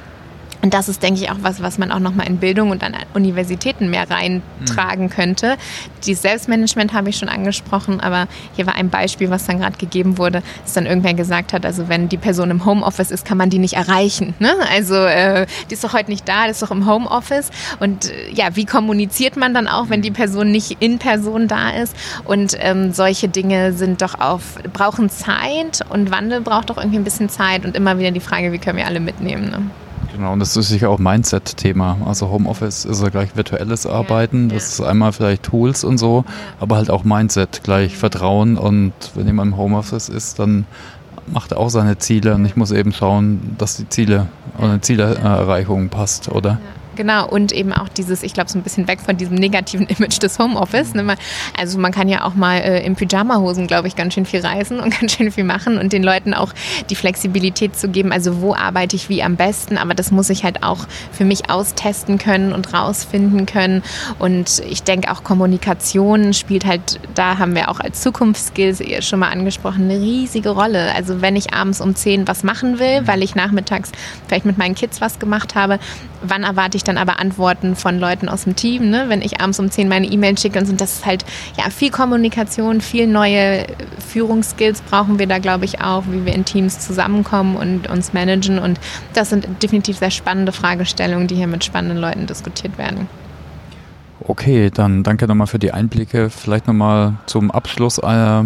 Und 0.63 0.73
das 0.73 0.87
ist, 0.87 1.03
denke 1.03 1.21
ich, 1.21 1.29
auch 1.29 1.39
was, 1.41 1.61
was 1.61 1.77
man 1.77 1.91
auch 1.91 1.99
nochmal 1.99 2.25
in 2.25 2.37
Bildung 2.37 2.71
und 2.71 2.83
an 2.83 2.95
Universitäten 3.13 3.89
mehr 3.89 4.09
reintragen 4.09 5.05
mhm. 5.05 5.09
könnte. 5.09 5.57
Die 6.05 6.13
Selbstmanagement 6.13 6.93
habe 6.93 7.09
ich 7.09 7.17
schon 7.17 7.27
angesprochen, 7.27 7.99
aber 7.99 8.27
hier 8.55 8.65
war 8.65 8.75
ein 8.75 8.89
Beispiel, 8.89 9.29
was 9.29 9.45
dann 9.45 9.59
gerade 9.59 9.77
gegeben 9.77 10.17
wurde, 10.17 10.41
dass 10.63 10.73
dann 10.73 10.85
irgendwer 10.85 11.15
gesagt 11.15 11.51
hat, 11.51 11.65
also 11.65 11.89
wenn 11.89 12.07
die 12.07 12.17
Person 12.17 12.49
im 12.49 12.65
Homeoffice 12.65 13.11
ist, 13.11 13.25
kann 13.25 13.37
man 13.37 13.49
die 13.49 13.59
nicht 13.59 13.73
erreichen. 13.73 14.35
Ne? 14.39 14.53
Also 14.73 14.95
äh, 14.95 15.47
die 15.69 15.73
ist 15.73 15.83
doch 15.83 15.91
heute 15.91 16.09
nicht 16.09 16.29
da, 16.29 16.45
die 16.45 16.51
ist 16.51 16.61
doch 16.61 16.71
im 16.71 16.87
Homeoffice. 16.87 17.51
Und 17.81 18.09
äh, 18.09 18.31
ja, 18.31 18.55
wie 18.55 18.65
kommuniziert 18.65 19.35
man 19.35 19.53
dann 19.53 19.67
auch, 19.67 19.89
wenn 19.89 20.01
die 20.01 20.11
Person 20.11 20.49
nicht 20.49 20.77
in 20.79 20.97
Person 20.97 21.49
da 21.49 21.71
ist? 21.71 21.93
Und 22.23 22.55
ähm, 22.59 22.93
solche 22.93 23.27
Dinge 23.27 23.73
sind 23.73 24.01
doch 24.01 24.17
auf, 24.17 24.55
brauchen 24.71 25.09
Zeit 25.09 25.81
und 25.89 26.09
Wandel 26.09 26.39
braucht 26.39 26.69
doch 26.69 26.77
irgendwie 26.77 26.99
ein 26.99 27.03
bisschen 27.03 27.27
Zeit 27.27 27.65
und 27.65 27.75
immer 27.75 27.99
wieder 27.99 28.11
die 28.11 28.21
Frage, 28.21 28.53
wie 28.53 28.59
können 28.59 28.77
wir 28.77 28.87
alle 28.87 29.01
mitnehmen. 29.01 29.49
Ne? 29.49 29.82
Genau, 30.15 30.33
und 30.33 30.39
das 30.39 30.55
ist 30.55 30.69
sicher 30.69 30.89
auch 30.89 30.99
Mindset-Thema. 30.99 31.97
Also 32.05 32.29
Homeoffice 32.29 32.85
ist 32.85 33.01
ja 33.01 33.09
gleich 33.09 33.35
virtuelles 33.35 33.87
Arbeiten, 33.87 34.49
das 34.49 34.73
ist 34.73 34.81
einmal 34.81 35.11
vielleicht 35.11 35.43
Tools 35.43 35.83
und 35.83 35.97
so, 35.97 36.23
aber 36.59 36.75
halt 36.75 36.91
auch 36.91 37.03
Mindset, 37.03 37.61
gleich 37.63 37.97
Vertrauen. 37.97 38.57
Und 38.57 38.93
wenn 39.15 39.25
jemand 39.25 39.53
im 39.53 39.57
Homeoffice 39.57 40.09
ist, 40.09 40.37
dann 40.37 40.65
macht 41.25 41.51
er 41.51 41.57
auch 41.57 41.69
seine 41.69 41.97
Ziele. 41.97 42.35
Und 42.35 42.45
ich 42.45 42.55
muss 42.55 42.71
eben 42.71 42.91
schauen, 42.93 43.55
dass 43.57 43.77
die 43.77 43.89
Ziele 43.89 44.27
oder 44.59 44.81
Zielerreichung 44.81 45.89
passt, 45.89 46.29
oder? 46.29 46.59
Genau, 46.95 47.27
und 47.27 47.51
eben 47.51 47.73
auch 47.73 47.89
dieses, 47.89 48.23
ich 48.23 48.33
glaube, 48.33 48.49
so 48.49 48.59
ein 48.59 48.63
bisschen 48.63 48.87
weg 48.87 48.99
von 49.01 49.17
diesem 49.17 49.35
negativen 49.35 49.87
Image 49.97 50.21
des 50.21 50.39
Homeoffice. 50.39 50.93
Ne? 50.93 51.15
Also 51.57 51.79
man 51.79 51.91
kann 51.91 52.07
ja 52.07 52.25
auch 52.25 52.35
mal 52.35 52.57
äh, 52.57 52.85
in 52.85 52.95
Pyjama-Hosen, 52.95 53.67
glaube 53.67 53.87
ich, 53.87 53.95
ganz 53.95 54.13
schön 54.13 54.25
viel 54.25 54.41
reisen 54.41 54.79
und 54.79 54.99
ganz 54.99 55.13
schön 55.13 55.31
viel 55.31 55.43
machen 55.43 55.77
und 55.77 55.93
den 55.93 56.03
Leuten 56.03 56.33
auch 56.33 56.53
die 56.89 56.95
Flexibilität 56.95 57.75
zu 57.75 57.89
geben, 57.89 58.11
also 58.11 58.41
wo 58.41 58.53
arbeite 58.53 58.95
ich 58.95 59.09
wie 59.09 59.23
am 59.23 59.35
besten, 59.35 59.77
aber 59.77 59.93
das 59.93 60.11
muss 60.11 60.29
ich 60.29 60.43
halt 60.43 60.63
auch 60.63 60.85
für 61.11 61.25
mich 61.25 61.49
austesten 61.49 62.17
können 62.17 62.53
und 62.53 62.73
rausfinden 62.73 63.45
können. 63.45 63.83
Und 64.19 64.61
ich 64.69 64.83
denke 64.83 65.11
auch 65.11 65.23
Kommunikation 65.23 66.33
spielt 66.33 66.65
halt, 66.65 66.99
da 67.15 67.37
haben 67.37 67.55
wir 67.55 67.69
auch 67.69 67.79
als 67.79 68.01
Zukunftsskills 68.01 68.81
schon 69.05 69.19
mal 69.19 69.29
angesprochen, 69.29 69.83
eine 69.83 69.99
riesige 69.99 70.49
Rolle. 70.49 70.93
Also 70.95 71.21
wenn 71.21 71.35
ich 71.35 71.53
abends 71.53 71.81
um 71.81 71.95
10 71.95 72.27
was 72.27 72.43
machen 72.43 72.79
will, 72.79 73.01
weil 73.05 73.23
ich 73.23 73.35
nachmittags 73.35 73.91
vielleicht 74.27 74.45
mit 74.45 74.57
meinen 74.57 74.75
Kids 74.75 75.01
was 75.01 75.19
gemacht 75.19 75.55
habe, 75.55 75.79
wann 76.23 76.43
erwarte 76.43 76.77
ich 76.77 76.83
dann 76.83 76.97
aber 76.97 77.19
Antworten 77.19 77.75
von 77.75 77.99
Leuten 77.99 78.29
aus 78.29 78.45
dem 78.45 78.55
Team, 78.55 78.89
ne? 78.89 79.05
wenn 79.07 79.21
ich 79.21 79.41
abends 79.41 79.59
um 79.59 79.69
10 79.69 79.87
meine 79.87 80.07
E-Mail 80.07 80.37
schicke 80.37 80.59
und 80.59 80.81
das 80.81 80.93
ist 80.93 81.05
halt 81.05 81.25
ja 81.57 81.69
viel 81.69 81.91
Kommunikation, 81.91 82.81
viel 82.81 83.07
neue 83.07 83.67
Führungsskills 83.99 84.81
brauchen 84.81 85.19
wir 85.19 85.27
da 85.27 85.39
glaube 85.39 85.65
ich 85.65 85.81
auch, 85.81 86.03
wie 86.09 86.25
wir 86.25 86.33
in 86.33 86.45
Teams 86.45 86.79
zusammenkommen 86.79 87.55
und 87.55 87.89
uns 87.89 88.13
managen 88.13 88.59
und 88.59 88.79
das 89.13 89.29
sind 89.29 89.47
definitiv 89.61 89.97
sehr 89.97 90.11
spannende 90.11 90.51
Fragestellungen, 90.51 91.27
die 91.27 91.35
hier 91.35 91.47
mit 91.47 91.63
spannenden 91.63 91.97
Leuten 91.97 92.25
diskutiert 92.25 92.77
werden. 92.77 93.07
Okay, 94.25 94.69
dann 94.73 95.03
danke 95.03 95.27
nochmal 95.27 95.47
für 95.47 95.59
die 95.59 95.73
Einblicke. 95.73 96.29
Vielleicht 96.29 96.67
nochmal 96.67 97.15
zum 97.25 97.51
Abschluss 97.51 97.97
äh, 97.97 98.43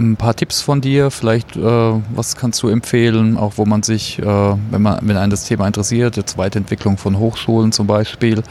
ein 0.00 0.16
paar 0.16 0.34
Tipps 0.34 0.60
von 0.60 0.80
dir. 0.80 1.10
Vielleicht, 1.10 1.56
äh, 1.56 1.60
was 1.60 2.36
kannst 2.36 2.62
du 2.62 2.68
empfehlen, 2.68 3.36
auch 3.36 3.54
wo 3.56 3.66
man 3.66 3.82
sich, 3.82 4.18
äh, 4.18 4.24
wenn 4.24 4.82
man 4.82 4.98
wenn 5.02 5.16
einen 5.16 5.30
das 5.30 5.44
Thema 5.44 5.66
interessiert, 5.66 6.16
die 6.16 6.38
Weiterentwicklung 6.38 6.96
von 6.96 7.18
Hochschulen 7.18 7.72
zum 7.72 7.86
Beispiel, 7.86 8.42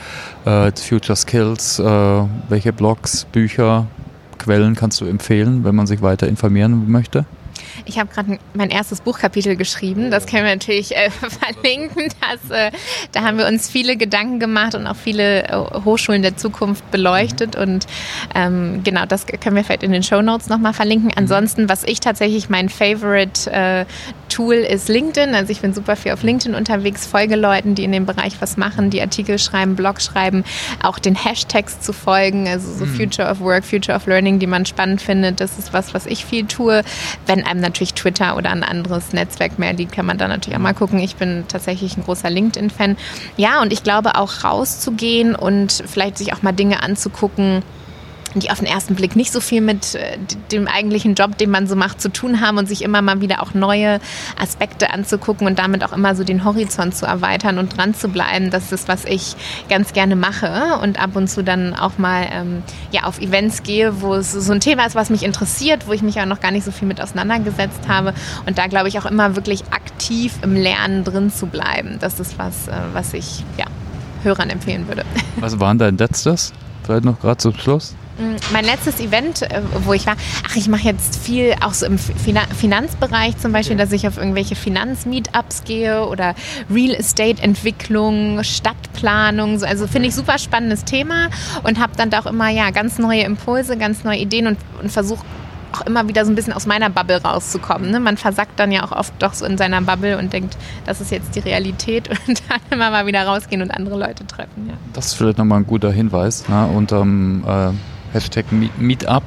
äh, 0.46 0.72
Future 0.72 1.16
Skills, 1.16 1.80
äh, 1.80 1.84
welche 2.50 2.74
Blogs, 2.74 3.26
Bücher, 3.32 3.88
Quellen 4.38 4.76
kannst 4.76 5.02
du 5.02 5.06
empfehlen, 5.06 5.64
wenn 5.64 5.76
man 5.76 5.88
sich 5.88 6.02
weiter 6.02 6.28
informieren 6.28 6.90
möchte? 6.90 7.26
Ich 7.86 8.00
habe 8.00 8.12
gerade 8.12 8.40
mein 8.54 8.70
erstes 8.70 9.02
Buchkapitel 9.02 9.56
geschrieben. 9.56 10.12
Das 10.12 10.26
können 10.26 10.46
wir 10.46 10.54
natürlich 10.54 10.96
äh, 10.96 11.10
verlinken. 11.12 12.10
Das, 12.22 12.52
äh, 12.52 12.72
da 13.12 13.24
haben 13.24 13.38
wir 13.38 13.48
uns 13.48 13.70
viele 13.70 13.98
Gedanken 13.98 14.40
gemacht 14.40 14.76
und 14.76 14.88
auch 14.88 14.96
viele 14.96 15.44
äh, 15.44 15.56
Hochschulen 15.84 16.22
der 16.22 16.38
Zukunft 16.38 16.90
beleuchtet. 16.92 17.56
Und 17.56 17.88
ähm, 18.36 18.82
genau, 18.84 19.06
das 19.06 19.26
können 19.26 19.56
wir 19.56 19.64
vielleicht 19.64 19.84
in 19.84 19.92
den 19.92 20.04
Show 20.04 20.22
Notes 20.22 20.50
nochmal 20.50 20.74
verlinken. 20.74 21.12
Ansonsten, 21.16 21.70
was 21.70 21.84
ich 21.84 22.00
tatsächlich 22.00 22.50
mein 22.50 22.70
Favorite 22.70 23.52
äh, 23.52 23.86
Tool 24.40 24.56
ist 24.56 24.88
LinkedIn. 24.88 25.36
Also 25.36 25.52
ich 25.52 25.60
bin 25.60 25.74
super 25.74 25.98
viel 25.98 26.14
auf 26.14 26.24
LinkedIn 26.24 26.56
unterwegs, 26.56 27.06
folge 27.06 27.36
Leuten, 27.36 27.76
die 27.76 27.84
in 27.84 27.92
dem 27.92 28.06
Bereich 28.06 28.40
was 28.40 28.56
machen, 28.56 28.90
die 28.90 29.02
Artikel 29.02 29.38
schreiben, 29.38 29.76
Blog 29.76 30.00
schreiben, 30.00 30.46
auch 30.82 30.98
den 30.98 31.14
Hashtags 31.14 31.82
zu 31.82 31.92
folgen, 31.92 32.48
also 32.48 32.72
so 32.72 32.86
mhm. 32.86 32.96
Future 32.96 33.30
of 33.30 33.42
Work, 33.42 33.66
Future 33.66 33.98
of 33.98 34.06
Learning, 34.06 34.40
die 34.40 34.48
man 34.48 34.66
spannend 34.66 35.02
findet. 35.02 35.42
Das 35.42 35.60
ist 35.60 35.74
was, 35.74 35.94
was 35.94 36.06
ich 36.06 36.24
viel 36.24 36.46
tue. 36.46 36.84
Wenn 37.26 37.46
einem 37.46 37.60
natürlich 37.60 37.96
Twitter 37.96 38.38
oder 38.38 38.52
ein 38.52 38.64
anderes 38.64 39.12
Netzwerk 39.12 39.60
mehr 39.60 39.74
liegt, 39.74 39.92
kann 39.92 40.06
man 40.06 40.18
da 40.18 40.30
natürlich 40.30 40.58
auch 40.58 40.64
mal 40.64 40.74
gucken. 40.74 41.00
Ich 41.00 41.18
bin 41.18 41.44
tatsächlich 41.50 41.98
ein 41.98 42.06
großer 42.06 42.30
LinkedIn-Fan. 42.30 42.96
Ja, 43.36 43.62
und 43.62 43.74
ich 43.74 43.84
glaube 43.84 44.16
auch 44.16 44.46
rauszugehen 44.46 45.36
und 45.36 45.84
vielleicht 45.86 46.18
sich 46.18 46.32
auch 46.32 46.44
mal 46.44 46.54
Dinge 46.54 46.82
anzugucken, 46.82 47.62
die 48.36 48.52
auf 48.52 48.60
den 48.60 48.68
ersten 48.68 48.96
Blick 48.96 49.16
nicht 49.16 49.32
so 49.32 49.42
viel 49.42 49.62
mit 49.62 49.96
äh, 49.96 50.18
dem 50.52 50.68
eigentlichen 50.68 51.16
Job, 51.16 51.38
den 51.38 51.50
man 51.50 51.68
so 51.68 51.76
macht, 51.76 52.02
zu 52.02 52.12
tun 52.12 52.42
haben 52.42 52.58
und 52.58 52.68
sich 52.68 52.84
immer 52.84 53.02
mal 53.02 53.22
wieder 53.22 53.42
auch 53.42 53.54
neue 53.54 54.00
Aspekte 54.40 54.92
anzugucken 54.92 55.48
und 55.48 55.58
damit 55.58 55.84
auch 55.84 55.94
immer 55.94 56.16
so 56.16 56.24
den 56.24 56.46
Horizont 56.46 56.96
zu 56.96 57.06
erweitern 57.06 57.58
und 57.58 57.78
dran 57.78 57.94
zu 57.94 58.10
bleiben. 58.10 58.52
Das 58.52 58.72
ist, 58.72 58.88
was 58.88 59.06
ich 59.06 59.36
ganz 59.70 59.94
gerne 59.94 60.16
mache 60.16 60.80
und 60.82 61.02
ab 61.02 61.16
und 61.16 61.28
zu 61.28 61.44
dann 61.44 61.74
auch 61.74 61.98
mal 61.98 62.28
ähm, 62.32 62.64
ja, 62.92 63.04
auf 63.04 63.20
Events 63.20 63.64
gehe, 63.64 64.02
wo 64.02 64.16
es 64.16 64.32
so 64.32 64.52
ein 64.52 64.60
Thema 64.60 64.86
ist, 64.86 64.96
was 64.96 65.10
mich 65.10 65.24
interessiert, 65.24 65.88
wo 65.88 65.94
ich 65.94 66.02
mich 66.02 66.20
auch 66.20 66.26
noch 66.26 66.40
gar 66.40 66.52
nicht 66.52 66.64
so 66.64 66.72
viel 66.72 66.88
mit 66.88 67.02
auseinandergesetzt 67.02 67.88
habe 67.88 68.14
und 68.46 68.58
da 68.58 68.68
glaube 68.68 68.88
ich 68.88 69.00
auch 69.00 69.06
immer 69.06 69.36
wirklich 69.36 69.64
aktiv 69.72 70.34
im 70.42 70.56
Lernen 70.56 71.04
drin 71.04 71.32
zu 71.32 71.48
bleiben. 71.48 71.98
Das 72.00 72.20
ist 72.20 72.38
was, 72.38 72.68
äh, 72.68 72.74
was 72.94 73.14
ich 73.14 73.44
ja, 73.58 73.66
Hörern 74.24 74.50
empfehlen 74.50 74.88
würde. 74.88 75.06
Was 75.40 75.60
war 75.60 75.74
dein 75.76 75.98
letztes? 75.98 76.52
Vielleicht 76.84 77.06
noch 77.06 77.20
gerade 77.20 77.38
zum 77.38 77.54
Schluss? 77.54 77.96
Mm, 78.20 78.36
mein 78.52 78.66
letztes 78.66 79.00
Event, 79.00 79.42
äh, 79.44 79.62
wo 79.86 79.94
ich 79.94 80.06
war, 80.06 80.16
ach, 80.48 80.56
ich 80.56 80.68
mache 80.68 80.84
jetzt 80.84 81.18
viel 81.18 81.56
auch 81.62 81.74
so 81.74 81.86
im 81.86 81.98
Finanzbereich 81.98 83.38
zum 83.38 83.54
Beispiel, 83.54 83.78
dass 83.78 83.92
ich 83.92 84.08
auf 84.08 84.18
irgendwelche 84.18 84.56
Finanzmeetups 84.56 85.64
gehe 85.64 86.06
oder 86.06 86.36
Real 86.70 86.94
Estate 86.94 87.42
Entwicklung, 87.42 88.44
Stadtplanung. 88.44 89.64
Also 89.64 89.88
finde 89.88 90.10
ich 90.10 90.16
super 90.16 90.38
spannendes 90.38 90.84
Thema 90.84 91.30
und 91.64 91.80
habe 91.80 91.94
dann 91.96 92.10
da 92.10 92.20
auch 92.20 92.26
immer 92.26 92.50
ja 92.50 92.72
ganz 92.72 93.00
neue 93.00 93.22
Impulse, 93.22 93.78
ganz 93.78 94.04
neue 94.04 94.20
Ideen 94.20 94.48
und, 94.48 94.58
und 94.82 94.92
versuche 94.92 95.24
auch 95.72 95.86
immer 95.86 96.08
wieder 96.08 96.26
so 96.26 96.32
ein 96.32 96.36
bisschen 96.36 96.54
aus 96.54 96.66
meiner 96.66 96.90
Bubble 96.90 97.22
rauszukommen. 97.22 97.92
Ne? 97.92 98.00
Man 98.00 98.18
versackt 98.18 98.60
dann 98.60 98.72
ja 98.72 98.84
auch 98.84 98.92
oft 98.92 99.14
doch 99.20 99.34
so 99.34 99.46
in 99.46 99.58
seiner 99.58 99.82
Bubble 99.82 100.18
und 100.18 100.34
denkt, 100.34 100.58
das 100.86 101.00
ist 101.00 101.12
jetzt 101.12 101.36
die 101.36 101.40
Realität 101.40 102.10
und 102.28 102.42
dann 102.50 102.60
immer 102.72 102.90
mal 102.90 103.06
wieder 103.06 103.24
rausgehen 103.26 103.62
und 103.62 103.72
andere 103.72 103.98
Leute 103.98 104.26
treffen. 104.26 104.68
Ja. 104.68 104.74
Das 104.94 105.08
ist 105.08 105.14
vielleicht 105.14 105.38
nochmal 105.38 105.60
ein 105.60 105.68
guter 105.68 105.92
Hinweis. 105.92 106.50
Ne? 106.50 106.68
Und 106.68 106.92
ähm, 106.92 107.44
äh 107.48 107.72
Hashtag 108.14 108.46
Meetup. 108.78 109.24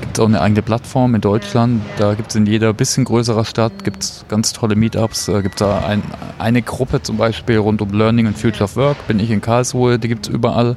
Gibt 0.00 0.18
es 0.18 0.20
auch 0.20 0.28
eine 0.28 0.40
eigene 0.40 0.62
Plattform 0.62 1.14
in 1.14 1.20
Deutschland. 1.20 1.82
Da 1.96 2.14
gibt 2.14 2.30
es 2.30 2.36
in 2.36 2.46
jeder 2.46 2.72
bisschen 2.72 3.04
größerer 3.04 3.44
Stadt 3.44 3.84
gibt's 3.84 4.24
ganz 4.28 4.52
tolle 4.52 4.76
Meetups. 4.76 5.28
Äh, 5.28 5.42
gibt 5.42 5.60
da 5.60 5.78
ein, 5.84 6.02
eine 6.38 6.62
Gruppe 6.62 7.02
zum 7.02 7.16
Beispiel 7.16 7.58
rund 7.58 7.80
um 7.82 7.90
Learning 7.92 8.26
and 8.26 8.38
Future 8.38 8.64
of 8.64 8.76
Work. 8.76 9.06
Bin 9.06 9.20
ich 9.20 9.30
in 9.30 9.40
Karlsruhe, 9.40 9.98
die 9.98 10.08
gibt 10.08 10.26
es 10.26 10.32
überall. 10.32 10.76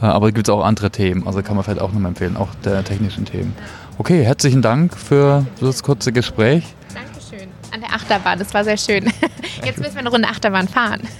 Äh, 0.00 0.06
aber 0.06 0.32
gibt 0.32 0.48
es 0.48 0.54
auch 0.54 0.64
andere 0.64 0.90
Themen. 0.90 1.26
Also 1.26 1.42
kann 1.42 1.56
man 1.56 1.64
vielleicht 1.64 1.80
auch 1.80 1.92
nochmal 1.92 2.10
empfehlen, 2.10 2.36
auch 2.36 2.54
der 2.64 2.84
technischen 2.84 3.24
Themen. 3.24 3.54
Okay, 3.98 4.24
herzlichen 4.24 4.62
Dank 4.62 4.96
für 4.96 5.44
das 5.60 5.82
kurze 5.82 6.12
Gespräch. 6.12 6.64
Dankeschön. 6.94 7.48
An 7.72 7.80
der 7.80 7.90
Achterbahn, 7.90 8.38
das 8.38 8.54
war 8.54 8.64
sehr 8.64 8.78
schön. 8.78 9.04
Jetzt 9.64 9.78
müssen 9.78 9.94
wir 9.94 10.00
eine 10.00 10.10
Runde 10.10 10.28
Achterbahn 10.28 10.68
fahren. 10.68 11.00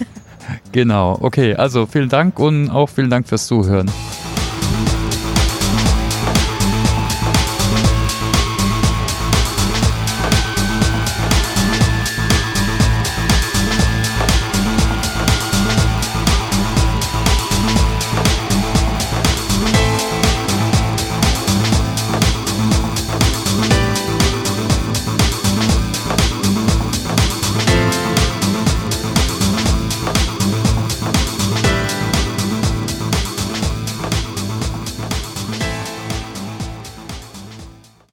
Genau, 0.72 1.18
okay, 1.20 1.54
also 1.54 1.86
vielen 1.86 2.08
Dank 2.08 2.38
und 2.38 2.70
auch 2.70 2.88
vielen 2.88 3.10
Dank 3.10 3.28
fürs 3.28 3.46
Zuhören. 3.46 3.90